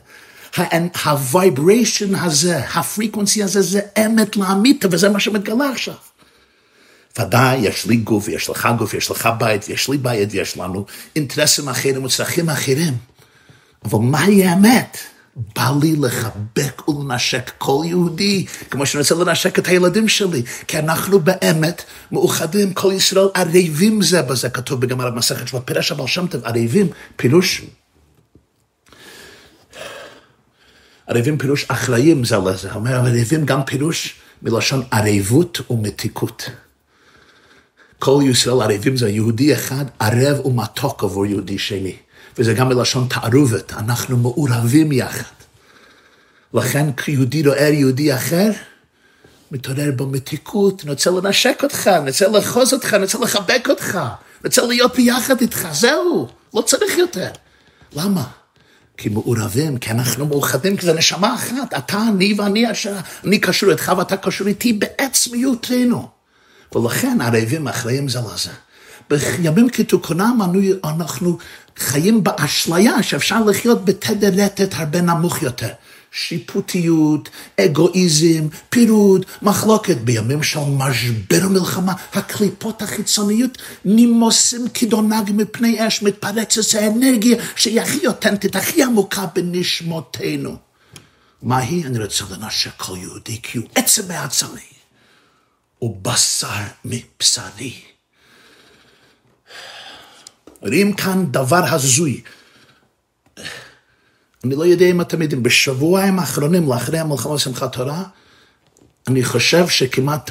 ה 1.05 1.16
vibration 1.16 2.15
הזה, 2.15 2.59
ה 2.59 2.67
frequency 2.67 3.43
הזה, 3.43 3.63
זה 3.63 3.81
אמת 4.07 4.37
לאמיתה, 4.37 4.89
וזה 4.91 5.09
מה 5.09 5.21
שמתגלה 5.21 5.71
עכשיו. 5.71 5.95
ודאי, 7.19 7.59
יש 7.59 7.87
לי 7.87 7.97
גוף, 7.97 8.29
יש 8.29 8.51
לך 8.51 8.69
גוף, 8.79 8.95
יש 8.95 9.11
לך 9.11 9.29
בית, 9.39 9.69
יש 9.69 9.89
לי 9.89 9.99
בית, 9.99 10.35
יש 10.35 10.57
לנו 10.57 10.87
אינטרסים 11.17 11.69
אחרים 11.69 12.05
וצרכים 12.05 12.51
אחרים. 12.51 12.95
אבל 13.85 13.99
מהי 13.99 14.45
האמת? 14.45 14.99
בא 15.57 15.73
לי 15.83 15.97
לחבק 15.97 16.89
ולנשק 16.89 17.51
כל 17.59 17.83
יהודי, 17.85 18.47
כמו 18.71 18.87
שאני 18.87 19.01
רוצה 19.01 19.15
לנשק 19.15 19.59
את 19.59 19.67
הילדים 19.67 20.09
שלי, 20.09 20.43
כי 20.69 20.79
אנחנו 20.79 21.21
באמת 21.21 21.83
מאוחדים, 22.13 22.75
כל 22.75 22.93
ישראל 22.97 23.29
ערבים 23.35 24.03
זה 24.03 24.23
בזה, 24.23 24.51
כתוב 24.51 24.81
בגמר 24.81 25.07
המסכת 25.07 25.49
של 25.49 25.57
הפרש 25.57 25.93
הבעל 25.93 26.07
שם 26.07 26.27
טוב, 26.27 26.45
ערבים, 26.45 26.87
פירוש 27.17 27.63
ערבים 31.07 31.39
פירוש 31.39 31.65
אחראים 31.69 32.25
זה 32.25 32.37
לזה, 32.37 32.73
אומר 32.75 32.95
ערבים 32.95 33.45
גם 33.45 33.65
פירוש 33.65 34.15
מלשון 34.43 34.83
ערבות 34.91 35.61
ומתיקות. 35.71 36.51
כל 37.99 38.23
ישראל 38.25 38.63
ערבים 38.63 38.97
זה 38.97 39.09
יהודי 39.09 39.55
אחד 39.55 39.85
ערב 39.99 40.47
ומתוק 40.47 41.05
עבור 41.05 41.27
יהודי 41.27 41.59
שני. 41.59 41.97
וזה 42.39 42.55
גם 42.55 42.69
מלשון 42.69 43.07
תערובת, 43.09 43.73
אנחנו 43.73 44.17
מעורבים 44.17 44.93
יחד. 44.93 45.35
לכן 46.55 46.93
כשיהודי 46.97 47.43
רואה 47.43 47.69
יהודי 47.69 48.15
אחר, 48.15 48.51
מתעורר 49.51 49.91
בו 49.97 50.07
מתיקות, 50.07 50.83
אני 50.83 50.91
רוצה 50.91 51.11
לנשק 51.11 51.61
אותך, 51.63 51.89
אני 51.89 52.11
רוצה 52.11 52.29
לאחוז 52.29 52.73
אותך, 52.73 52.95
אני 52.95 53.03
רוצה 53.03 53.19
לחבק 53.19 53.67
אותך, 53.71 53.95
אני 53.95 54.13
רוצה 54.45 54.63
להיות 54.67 54.97
ביחד 54.97 55.41
איתך, 55.41 55.69
זהו, 55.73 56.29
לא 56.55 56.61
צריך 56.61 56.99
יותר. 56.99 57.31
למה? 57.93 58.25
כי 58.97 59.09
מעורבים, 59.09 59.79
כי 59.79 59.91
אנחנו 59.91 60.27
מאוחדים, 60.27 60.77
כי 60.77 60.87
זה 60.87 60.93
נשמה 60.95 61.35
אחת, 61.35 61.75
אתה, 61.79 62.03
אני 62.09 62.35
ואני 62.39 62.65
אני 63.25 63.39
קשור 63.39 63.71
איתך 63.71 63.93
ואתה 63.99 64.17
קשור 64.17 64.47
איתי 64.47 64.73
בעצמיותנו. 64.73 66.09
ולכן 66.75 67.19
ערבים 67.21 67.69
אחראים 67.69 68.09
זה 68.09 68.19
לזה. 68.19 68.51
בימים 69.11 69.69
כתוקונם 69.69 70.39
אנחנו 70.85 71.39
חיים 71.77 72.25
באשליה 72.25 73.03
שאפשר 73.03 73.45
לחיות 73.45 73.85
בתדר 73.85 74.45
רטט 74.45 74.75
הרבה 74.75 75.01
נמוך 75.01 75.43
יותר. 75.43 75.69
שיפוטיות, 76.15 77.29
אגואיזם, 77.61 78.49
פירוד, 78.69 79.27
מחלוקת. 79.43 79.97
בימים 79.97 80.43
של 80.43 80.61
משבר 80.61 81.47
ומלחמה, 81.47 81.93
הקליפות 82.13 82.83
החיצוניות 82.83 83.59
נימוסים 83.85 84.69
כדונג 84.75 85.31
מפני 85.35 85.87
אש, 85.87 86.03
מתפרצת 86.03 86.75
האנרגיה 86.75 87.37
שהיא 87.57 87.81
הכי 87.81 88.07
אותנטית, 88.07 88.57
הכי 88.57 88.83
עמוקה 88.83 89.27
בנשמותינו. 89.35 90.57
מהי? 91.43 91.85
אני 91.85 91.99
רוצה 91.99 92.25
לנשק 92.31 92.71
כל 92.77 92.97
יהודי, 93.01 93.41
כי 93.43 93.59
הוא 93.59 93.69
עצם 93.75 94.03
מעצמי, 94.09 94.69
הוא 95.79 95.99
בשר 96.03 96.49
מבשרי. 96.85 97.75
רואים 100.61 100.93
כאן 100.93 101.27
דבר 101.31 101.65
הזוי. 101.75 102.21
אני 104.45 104.55
לא 104.55 104.67
יודע 104.67 104.87
אם 104.87 105.01
אתם 105.01 105.23
יודעים, 105.23 105.43
בשבועיים 105.43 106.19
האחרונים 106.19 106.69
לאחרי 106.69 106.99
המלחמה 106.99 107.39
שמחת 107.39 107.73
תורה, 107.77 108.03
אני 109.09 109.25
חושב 109.25 109.69
שכמעט 109.69 110.31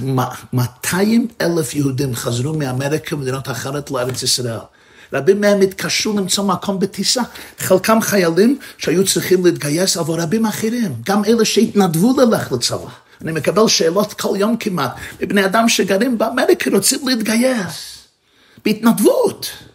200 0.54 1.28
אלף 1.42 1.76
יהודים 1.76 2.16
חזרו 2.16 2.54
מאמריקה 2.54 3.16
ומדינות 3.16 3.50
אחרות 3.50 3.92
לארץ 3.92 4.24
ישראל. 4.24 4.60
רבים 5.14 5.42
מהם 5.42 5.62
התקשו 5.62 6.18
למצוא 6.18 6.44
מקום 6.44 6.80
בטיסה. 6.80 7.22
חלקם 7.60 8.02
חיילים 8.02 8.60
שהיו 8.78 9.06
צריכים 9.06 9.46
להתגייס 9.46 9.98
עבור 9.98 10.22
רבים 10.22 10.46
אחרים, 10.46 10.96
גם 11.06 11.26
אלה 11.26 11.46
שהתנדבו 11.46 12.22
ללך 12.22 12.52
לצבא. 12.52 12.90
אני 13.22 13.32
מקבל 13.32 13.68
שאלות 13.68 14.14
כל 14.14 14.36
יום 14.38 14.58
כמעט 14.58 14.92
מבני 15.22 15.46
אדם 15.46 15.70
שגרים 15.70 16.18
באמריקה 16.18 16.72
רוצים 16.72 17.08
להתגייס, 17.08 17.98
בהתנדבות. 18.66 19.73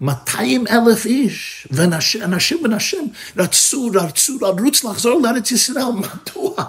200 0.00 0.66
אלף 0.66 1.06
איש, 1.06 1.66
ואנשים 1.70 2.64
ונשים 2.64 3.12
רצו, 3.36 3.90
רצו 3.94 4.38
לרוץ 4.40 4.84
לחזור 4.84 5.20
לארץ 5.22 5.50
ישראל, 5.50 5.84
מדוע? 5.84 6.64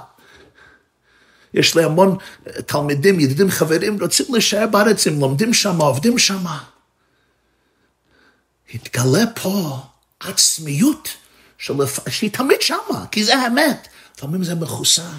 יש 1.54 1.76
לי 1.76 1.84
המון 1.84 2.18
תלמידים, 2.66 3.20
ידידים, 3.20 3.50
חברים, 3.50 4.02
רוצים 4.02 4.26
להישאר 4.30 4.68
בארץ, 4.68 5.08
הם 5.08 5.20
לומדים 5.20 5.54
שם, 5.54 5.82
עובדים 5.82 6.18
שם. 6.18 6.46
התגלה 8.74 9.24
פה 9.42 9.80
עצמיות 10.20 11.10
שלפ... 11.58 12.10
שהיא 12.10 12.32
תמיד 12.32 12.62
שמה, 12.62 13.06
כי 13.12 13.24
זה 13.24 13.38
האמת. 13.38 13.88
לפעמים 14.18 14.44
זה 14.44 14.56
מכוסה. 14.56 15.10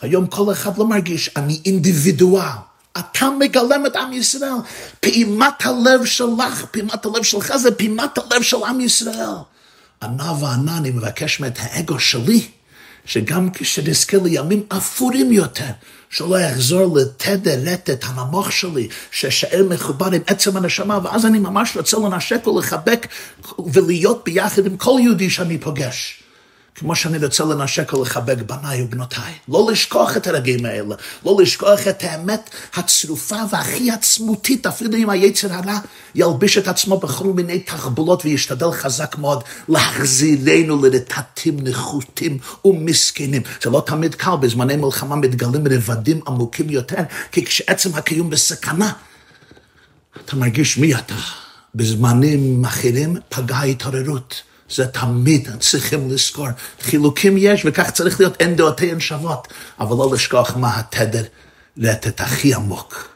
היום 0.00 0.26
כל 0.26 0.52
אחד 0.52 0.78
לא 0.78 0.86
מרגיש, 0.86 1.30
אני 1.36 1.60
אינדיבידואל. 1.64 2.48
אתה 2.98 3.28
מגלם 3.38 3.86
את 3.86 3.96
עם 3.96 4.12
ישראל. 4.12 4.50
פעימת 5.00 5.66
הלב 5.66 6.04
שלך, 6.04 6.64
פעימת 6.70 7.06
הלב 7.06 7.22
שלך 7.22 7.56
זה 7.56 7.70
פעימת 7.70 8.18
הלב 8.18 8.42
של 8.42 8.56
עם 8.68 8.80
ישראל. 8.80 9.34
ענה 10.02 10.32
וענה, 10.40 10.76
אני 10.76 10.90
מבקש 10.90 11.40
מאת 11.40 11.58
האגו 11.58 11.98
שלי, 11.98 12.46
שגם 13.04 13.50
כשנזכה 13.50 14.16
לימים 14.24 14.62
אפורים 14.68 15.32
יותר, 15.32 15.70
שלא 16.10 16.40
יחזור 16.40 16.98
לתדר 16.98 17.58
רטט 17.64 18.04
הנמוך 18.04 18.52
שלי, 18.52 18.88
ששאר 19.10 19.66
מחובר 19.70 20.06
עם 20.06 20.22
עצם 20.26 20.56
הנשמה, 20.56 20.98
ואז 21.02 21.26
אני 21.26 21.38
ממש 21.38 21.76
רוצה 21.76 21.96
לנשק 21.96 22.46
ולחבק 22.46 23.06
ולהיות 23.72 24.22
ביחד 24.24 24.66
עם 24.66 24.76
כל 24.76 24.98
יהודי 25.02 25.30
שאני 25.30 25.58
פוגש. 25.58 26.22
כמו 26.78 26.96
שאני 26.96 27.18
רוצה 27.18 27.44
לנשק 27.44 27.92
ולחבק 27.92 28.36
בניי 28.46 28.82
ובנותיי. 28.82 29.32
לא 29.48 29.68
לשכוח 29.72 30.16
את 30.16 30.26
הרגעים 30.26 30.66
האלה, 30.66 30.94
לא 31.24 31.36
לשכוח 31.40 31.88
את 31.88 32.02
האמת 32.04 32.50
הצרופה 32.74 33.36
והכי 33.50 33.90
עצמותית, 33.90 34.66
אפילו 34.66 34.96
אם 34.96 35.10
היצר 35.10 35.52
הרע 35.52 35.78
ילביש 36.14 36.58
את 36.58 36.68
עצמו 36.68 36.98
בכל 36.98 37.24
מיני 37.24 37.58
תחבולות 37.58 38.24
וישתדל 38.24 38.70
חזק 38.70 39.18
מאוד 39.18 39.44
להחזירנו 39.68 40.82
לרטטים 40.82 41.56
נחותים 41.60 42.38
ומסכנים. 42.64 43.42
זה 43.62 43.70
לא 43.70 43.82
תמיד 43.86 44.14
קל, 44.14 44.36
בזמני 44.40 44.76
מלחמה 44.76 45.16
מתגלים 45.16 45.66
רבדים 45.70 46.20
עמוקים 46.26 46.70
יותר, 46.70 47.02
כי 47.32 47.44
כשעצם 47.44 47.94
הקיום 47.94 48.30
בסכנה, 48.30 48.92
אתה 50.24 50.36
מרגיש 50.36 50.78
מי 50.78 50.94
אתה. 50.94 51.14
בזמנים 51.74 52.64
אחרים 52.64 53.16
פגעה 53.28 53.62
התעוררות. 53.62 54.47
זה 54.70 54.86
תמיד 54.86 55.48
צריכים 55.60 56.10
לזכור. 56.10 56.46
חילוקים 56.80 57.34
יש 57.38 57.62
וכך 57.64 57.90
צריך 57.90 58.20
להיות, 58.20 58.40
אין 58.40 58.56
דעותיהן 58.56 59.00
שוות, 59.00 59.48
אבל 59.80 59.96
לא 59.96 60.10
לשכוח 60.14 60.56
מה 60.56 60.78
התדר 60.78 61.24
רטט 61.78 62.20
הכי 62.20 62.54
עמוק 62.54 63.08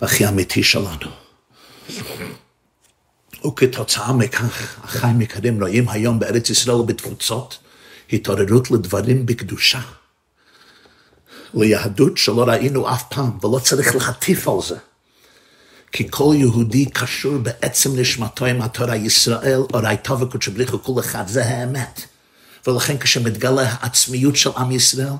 והכי 0.00 0.28
אמיתי 0.28 0.62
שלנו. 0.62 1.10
וכתוצאה 3.46 4.12
מכך, 4.12 4.78
החיים 4.84 5.20
יקרים 5.20 5.60
רואים 5.60 5.88
היום 5.88 6.18
בארץ 6.18 6.50
ישראל 6.50 6.76
ובתפוצות 6.76 7.58
התעוררות 8.12 8.70
לדברים 8.70 9.26
בקדושה. 9.26 9.80
ליהדות 11.54 12.18
שלא 12.18 12.44
ראינו 12.44 12.90
אף 12.90 13.02
פעם, 13.10 13.38
ולא 13.42 13.58
צריך 13.58 13.96
להטיף 13.96 14.48
על 14.48 14.62
זה. 14.68 14.76
כי 15.92 16.06
כל 16.10 16.34
יהודי 16.36 16.86
קשור 16.86 17.38
בעצם 17.38 18.00
נשמתו 18.00 18.44
עם 18.44 18.62
התורה 18.62 18.96
ישראל, 18.96 19.60
אורייתו 19.74 20.20
וקודשו 20.20 20.52
בריחו 20.52 20.82
כל 20.82 21.00
אחד, 21.00 21.28
זה 21.28 21.44
האמת. 21.44 22.02
ולכן 22.66 22.98
כשמתגלה 22.98 23.62
העצמיות 23.70 24.36
של 24.36 24.50
עם 24.56 24.72
ישראל, 24.72 25.12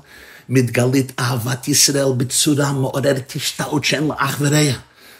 מתגלית 0.49 1.11
אהבת 1.19 1.67
ישראל 1.67 2.11
בצורה 2.17 2.73
מעוררת 2.73 3.33
השתאות 3.35 3.85
שאין 3.85 4.07
לה 4.07 4.15
אח 4.17 4.37
ורע. 4.39 4.73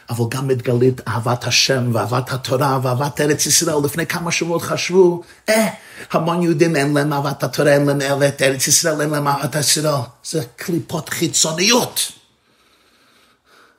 אבל 0.09 0.25
גם 0.29 0.47
מתגלית 0.47 1.01
אהבת 1.07 1.43
השם 1.43 1.89
ואהבת 1.93 2.31
התורה 2.31 2.79
ואהבת 2.83 3.21
ארץ 3.21 3.45
ישראל. 3.45 3.75
לפני 3.83 4.05
כמה 4.05 4.31
שבועות 4.31 4.61
חשבו, 4.61 5.21
אה, 5.49 5.69
המון 6.11 6.41
יהודים 6.41 6.75
אין 6.75 6.93
להם 6.93 7.13
אהבת 7.13 7.43
התורה, 7.43 7.73
אין 7.73 7.85
להם 7.85 8.01
אהבת 8.01 8.41
ארץ 8.41 8.67
ישראל, 8.67 9.01
אין 9.01 9.09
להם 9.09 9.27
אהבת 9.27 9.55
ישראל. 9.55 10.01
זה 10.23 10.43
קליפות 10.55 11.09
חיצוניות. 11.09 12.18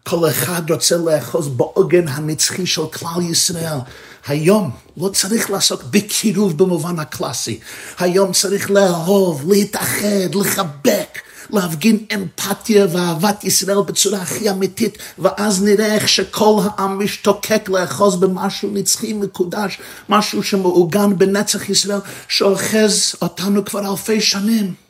כל 0.05 0.29
אחד 0.29 0.71
רוצה 0.71 0.97
לאחוז 0.97 1.49
בעוגן 1.49 2.09
הנצחי 2.09 2.67
של 2.67 2.87
כלל 2.87 3.23
ישראל. 3.31 3.79
היום 4.27 4.71
לא 4.97 5.09
צריך 5.09 5.51
לעסוק 5.51 5.83
בקירוב 5.91 6.59
במובן 6.59 6.99
הקלאסי. 6.99 7.61
היום 7.99 8.33
צריך 8.33 8.71
לאהוב, 8.71 9.53
להתאחד, 9.53 10.35
לחבק, 10.35 11.19
להפגין 11.51 11.99
אמפתיה 12.15 12.87
ואהבת 12.93 13.45
ישראל 13.45 13.83
בצורה 13.87 14.19
הכי 14.19 14.51
אמיתית, 14.51 14.99
ואז 15.19 15.63
נראה 15.63 15.95
איך 15.95 16.09
שכל 16.09 16.61
העם 16.65 17.05
משתוקק 17.05 17.69
לאחוז 17.69 18.17
במשהו 18.17 18.71
נצחי 18.73 19.13
מקודש, 19.13 19.79
משהו 20.09 20.43
שמעוגן 20.43 21.19
בנצח 21.19 21.69
ישראל, 21.69 22.01
שאוחז 22.29 23.15
אותנו 23.23 23.65
כבר 23.65 23.91
אלפי 23.91 24.21
שנים. 24.21 24.90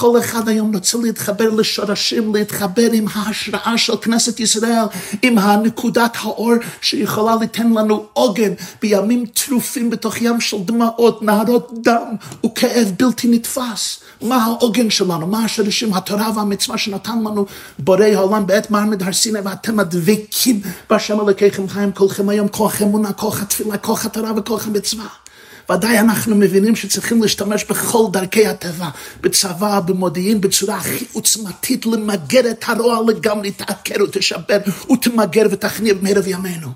כל 0.00 0.18
אחד 0.18 0.48
היום 0.48 0.74
רוצה 0.74 0.98
להתחבר 0.98 1.50
לשורשים, 1.50 2.34
להתחבר 2.34 2.88
עם 2.92 3.04
ההשראה 3.14 3.78
של 3.78 3.96
כנסת 3.96 4.40
ישראל, 4.40 4.84
עם 5.22 5.38
הנקודת 5.38 6.16
האור 6.20 6.52
שיכולה 6.80 7.36
ליתן 7.40 7.72
לנו 7.72 8.06
עוגן 8.12 8.52
בימים 8.82 9.26
טרופים 9.26 9.90
בתוך 9.90 10.22
ים 10.22 10.40
של 10.40 10.56
דמעות, 10.64 11.22
נהרות 11.22 11.72
דם 11.82 12.16
וכאב 12.46 12.92
בלתי 12.98 13.28
נתפס. 13.28 14.00
מה 14.22 14.44
העוגן 14.44 14.90
שלנו? 14.90 15.26
מה 15.26 15.44
השורשים, 15.44 15.94
התורה 15.94 16.30
והמצווה 16.36 16.78
שנתן 16.78 17.18
לנו 17.18 17.46
בורא 17.78 18.04
העולם 18.04 18.46
בעת 18.46 18.70
מעמד 18.70 19.02
הר 19.02 19.12
סיני, 19.12 19.38
ואתם 19.44 19.80
הדבקים 19.80 20.60
בהשם 20.90 21.20
אלוקיכם 21.20 21.68
חיים 21.68 21.92
כולכם 21.92 22.28
היום, 22.28 22.48
כוח 22.48 22.82
אמונה, 22.82 23.12
כוח 23.12 23.42
התפילה, 23.42 23.78
כוח 23.78 24.06
התורה 24.06 24.32
וכוח 24.36 24.66
המצווה. 24.66 25.06
ודאי 25.70 25.98
אנחנו 25.98 26.36
מבינים 26.36 26.76
שצריכים 26.76 27.22
להשתמש 27.22 27.64
בכל 27.64 28.04
דרכי 28.12 28.46
הטבע, 28.46 28.88
בצבא, 29.20 29.80
במודיעין, 29.80 30.40
בצורה 30.40 30.76
הכי 30.76 31.04
עוצמתית, 31.12 31.86
למגר 31.86 32.50
את 32.50 32.64
הרוע 32.66 33.00
לגמרי, 33.08 33.50
תעקר 33.50 34.04
ותשבר 34.04 34.58
ותמגר 34.92 35.46
ותכניע 35.50 35.94
במהרב 35.94 36.26
ימינו. 36.26 36.68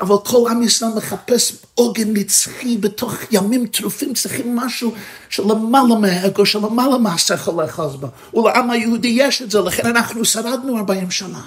אבל 0.00 0.14
כל 0.24 0.50
עם 0.50 0.62
ישראל 0.62 0.90
מחפש 0.96 1.52
עוגן 1.74 2.12
נצחי 2.12 2.78
בתוך 2.78 3.14
ימים 3.30 3.66
טרופים, 3.66 4.14
צריכים 4.14 4.56
משהו 4.56 4.94
שלמעלה 5.28 5.94
מהאגו, 5.94 6.46
שלמעלה 6.46 6.98
מהשכל 6.98 7.62
לאחוז 7.62 7.96
בו. 7.96 8.08
ולעם 8.34 8.70
היהודי 8.70 9.08
יש 9.08 9.42
את 9.42 9.50
זה, 9.50 9.60
לכן 9.60 9.86
אנחנו 9.86 10.24
שרדנו 10.24 10.78
40 10.78 11.10
שנה. 11.10 11.42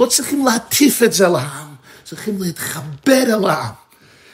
לא 0.00 0.06
צריכים 0.06 0.46
להטיף 0.46 1.02
את 1.02 1.12
זה 1.12 1.28
לעם, 1.28 1.74
צריכים 2.04 2.42
להתחבר 2.42 3.22
אל 3.22 3.44
העם. 3.50 3.81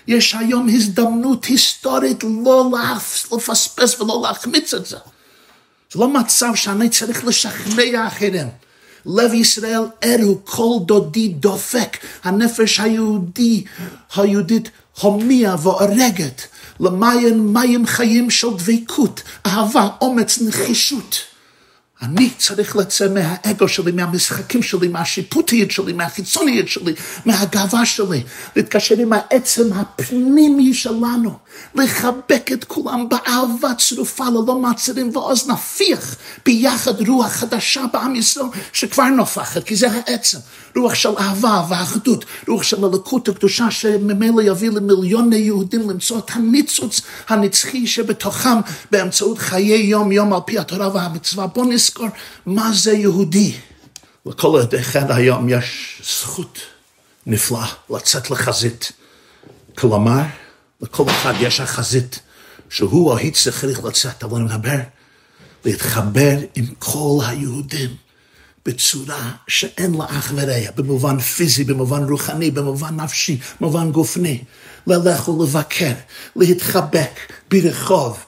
יש 0.08 0.34
היום 0.34 0.68
הזדמנות 0.68 1.44
היסטורית 1.44 2.24
לא 2.44 2.70
לפספס 3.32 4.00
ולא 4.00 4.22
להחמיץ 4.22 4.74
את 4.74 4.86
זה. 4.86 4.96
זה 5.92 5.98
לא 5.98 6.08
מצב 6.08 6.54
שאני 6.54 6.88
צריך 6.88 7.24
לשכנע 7.24 8.06
אחרים. 8.06 8.48
לב 9.06 9.34
ישראל 9.34 9.82
ערו, 10.00 10.38
כל 10.44 10.84
דודי 10.86 11.28
דופק, 11.28 11.96
הנפש 12.24 12.80
היהודי, 12.80 13.64
היהודית 14.16 14.70
הומייה 15.00 15.56
והורגת, 15.62 16.42
למים 16.80 17.52
מים 17.52 17.86
חיים 17.86 18.30
של 18.30 18.48
דבקות, 18.56 19.22
אהבה, 19.46 19.88
אומץ, 20.00 20.38
נחישות. 20.38 21.16
אני 22.02 22.30
צריך 22.38 22.76
לצאת 22.76 23.10
מהאגו 23.10 23.68
שלי, 23.68 23.92
מהמשחקים 23.92 24.62
שלי, 24.62 24.88
מהשיפוטיות 24.88 25.70
שלי, 25.70 25.92
מהחיצוניות 25.92 26.68
שלי, 26.68 26.94
מהגאווה 27.24 27.86
שלי, 27.86 28.22
להתקשר 28.56 28.94
עם 28.98 29.12
העצם 29.12 29.72
הפנימי 29.72 30.74
שלנו, 30.74 31.32
לחבק 31.74 32.50
את 32.52 32.64
כולם 32.64 33.08
באהבה 33.08 33.74
צרופה 33.78 34.24
ללא 34.28 34.58
מעצרים 34.58 35.10
ועוז 35.12 35.48
נפיח 35.48 36.16
ביחד 36.46 37.08
רוח 37.08 37.26
חדשה 37.26 37.84
בעם 37.92 38.16
ישראל 38.16 38.46
שכבר 38.72 39.04
נופחת, 39.04 39.64
כי 39.64 39.76
זה 39.76 39.88
העצם, 39.90 40.38
רוח 40.76 40.94
של 40.94 41.16
אהבה 41.18 41.64
ואחדות, 41.68 42.24
רוח 42.48 42.62
של 42.62 42.84
הלקות 42.84 43.28
הקדושה 43.28 43.70
שממילא 43.70 44.42
יביא 44.42 44.70
למיליוני 44.70 45.36
יהודים 45.36 45.90
למצוא 45.90 46.18
את 46.18 46.30
הניצוץ 46.32 47.00
הנצחי 47.28 47.86
שבתוכם 47.86 48.58
באמצעות 48.90 49.38
חיי 49.38 49.86
יום 49.86 50.12
יום 50.12 50.32
על 50.32 50.40
פי 50.46 50.58
התורה 50.58 50.94
והמצווה. 50.94 51.46
בוא 51.46 51.64
נזכור 51.88 52.08
מה 52.46 52.72
זה 52.72 52.92
יהודי. 52.92 53.56
לכל 54.26 54.60
אחד 54.80 55.10
היום 55.10 55.48
יש 55.48 56.00
זכות 56.04 56.58
נפלאה 57.26 57.66
לצאת 57.90 58.30
לחזית. 58.30 58.92
כלומר, 59.78 60.22
לכל 60.80 61.04
אחד 61.10 61.34
יש 61.40 61.60
החזית 61.60 62.20
שהוא 62.70 63.10
או 63.10 63.16
היא 63.16 63.32
צריך 63.32 63.84
לצאת, 63.84 64.24
אבל 64.24 64.36
אני 64.36 64.44
מדבר 64.44 64.78
להתחבר 65.64 66.36
עם 66.54 66.66
כל 66.78 67.18
היהודים 67.26 67.96
בצורה 68.66 69.32
שאין 69.48 69.94
לה 69.94 70.04
אח 70.04 70.32
ורע, 70.34 70.70
במובן 70.76 71.20
פיזי, 71.20 71.64
במובן 71.64 72.04
רוחני, 72.04 72.50
במובן 72.50 73.00
נפשי, 73.00 73.38
במובן 73.60 73.92
גופני. 73.92 74.44
ללך 74.86 75.28
ולבקר, 75.28 75.92
להתחבק 76.36 77.10
ברחוב, 77.50 78.18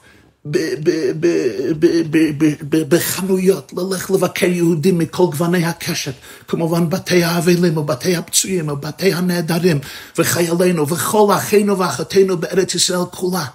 בחנויות, 2.89 3.73
ללך 3.77 4.11
לבקר 4.11 4.45
יהודים 4.45 4.97
מכל 4.97 5.23
גווני 5.23 5.65
הקשת, 5.65 6.13
כמובן 6.47 6.89
בתי 6.89 7.23
האבלים 7.23 7.77
ובתי 7.77 8.15
הפצועים 8.15 8.69
ובתי 8.69 9.13
הנעדרים 9.13 9.79
וחיילינו 10.17 10.87
וכל 10.87 11.27
אחינו 11.35 11.79
ואחיותינו 11.79 12.37
בארץ 12.37 12.75
ישראל 12.75 13.05
כולה. 13.11 13.45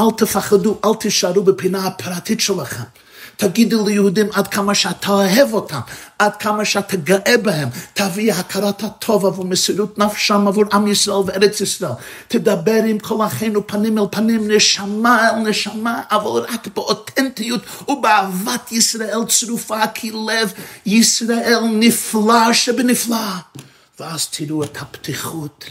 אל 0.00 0.10
תפחדו, 0.16 0.80
אל 0.84 0.94
תישארו 0.94 1.42
בפינה 1.42 1.86
הפרטית 1.86 2.40
שלכם. 2.40 2.82
תגידו 3.36 3.86
ליהודים 3.86 4.26
עד 4.32 4.48
כמה 4.48 4.74
שאתה 4.74 5.08
אוהב 5.08 5.52
אותם, 5.52 5.80
עד 6.18 6.36
כמה 6.36 6.64
שאתה 6.64 6.96
גאה 6.96 7.36
בהם, 7.42 7.68
תביא 7.94 8.32
הכרת 8.32 8.82
הטוב 8.82 9.26
עבור 9.26 9.44
מסירות 9.44 9.98
נפשם 9.98 10.48
עבור 10.48 10.64
עם 10.72 10.86
ישראל 10.86 11.22
וארץ 11.26 11.60
ישראל. 11.60 11.92
תדבר 12.28 12.82
עם 12.86 12.98
כל 12.98 13.26
אחינו 13.26 13.66
פנים 13.66 13.98
אל 13.98 14.04
פנים, 14.10 14.50
נשמה 14.50 15.30
אל 15.30 15.36
נשמה, 15.36 16.02
אבל 16.10 16.40
רק 16.54 16.68
באותנטיות 16.74 17.62
ובאהבת 17.88 18.72
ישראל 18.72 19.20
צרופה, 19.28 19.86
כי 19.94 20.10
לב 20.10 20.52
ישראל 20.86 21.60
נפלא 21.72 22.52
שבנפלא. 22.52 23.16
ואז 24.00 24.26
תראו 24.26 24.64
את 24.64 24.76
הפתיחות. 24.80 25.64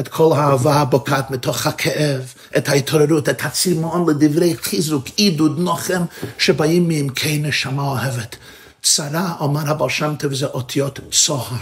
את 0.00 0.08
כל 0.08 0.32
האהבה 0.36 0.74
הבוקעת 0.74 1.30
מתוך 1.30 1.66
הכאב, 1.66 2.34
את 2.56 2.68
ההתעוררות, 2.68 3.28
את 3.28 3.44
הצימון 3.44 4.10
לדברי 4.10 4.56
חיזוק, 4.56 5.06
עידוד, 5.16 5.58
נוחם, 5.58 6.02
שבאים 6.38 6.88
מעמקי 6.88 7.38
נשמה 7.38 7.82
אוהבת. 7.82 8.36
צרה, 8.82 9.34
אומר 9.40 9.70
הבעל 9.70 9.90
שם 9.90 10.14
טוב, 10.18 10.34
זה 10.34 10.46
אותיות 10.46 11.00
צוהר. 11.10 11.56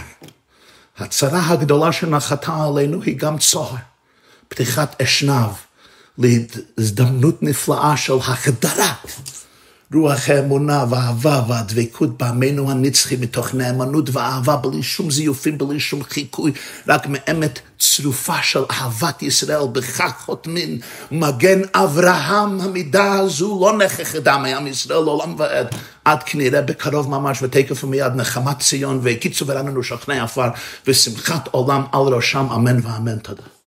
הצרה 0.97 1.47
הגדולה 1.47 1.91
שנחתה 1.91 2.63
עלינו 2.63 3.01
היא 3.01 3.17
גם 3.17 3.37
צוהר. 3.37 3.75
פתיחת 4.47 5.01
אשנב 5.01 5.51
להזדמנות 6.17 7.43
נפלאה 7.43 7.97
של 7.97 8.13
החדרה 8.13 8.93
רוח 9.93 10.29
האמונה 10.29 10.85
והאהבה 10.89 11.43
והדבקות 11.47 12.17
בעמנו 12.17 12.71
הנצחי 12.71 13.15
מתוך 13.15 13.53
נאמנות 13.53 14.09
ואהבה 14.13 14.55
בלי 14.55 14.83
שום 14.83 15.11
זיופים, 15.11 15.57
בלי 15.57 15.79
שום 15.79 16.03
חיקוי, 16.03 16.51
רק 16.87 17.07
מאמת 17.09 17.59
צרופה 17.79 18.41
של 18.41 18.63
אהבת 18.71 19.21
ישראל, 19.21 19.67
בכך 19.71 20.13
חותמים. 20.25 20.79
מגן 21.11 21.61
אברהם, 21.73 22.61
המידה 22.61 23.13
הזו 23.13 23.59
לא 23.61 23.77
נכחדה 23.77 24.37
מעם 24.37 24.67
ישראל 24.67 25.03
לעולם 25.03 25.35
ועד, 25.37 25.67
עד 26.05 26.23
כנראה 26.23 26.61
בקרוב 26.61 27.09
ממש 27.09 27.41
ותקף 27.41 27.83
ומיד 27.83 28.13
נחמת 28.15 28.59
ציון 28.59 28.99
והקיצו 29.03 29.47
ורננו 29.47 29.83
שכני 29.83 30.19
עפר 30.19 30.49
ושמחת 30.87 31.47
עולם 31.51 31.83
על 31.91 32.01
ראשם, 32.01 32.47
אמן 32.51 32.79
ואמן, 32.83 33.17
תודה. 33.17 33.56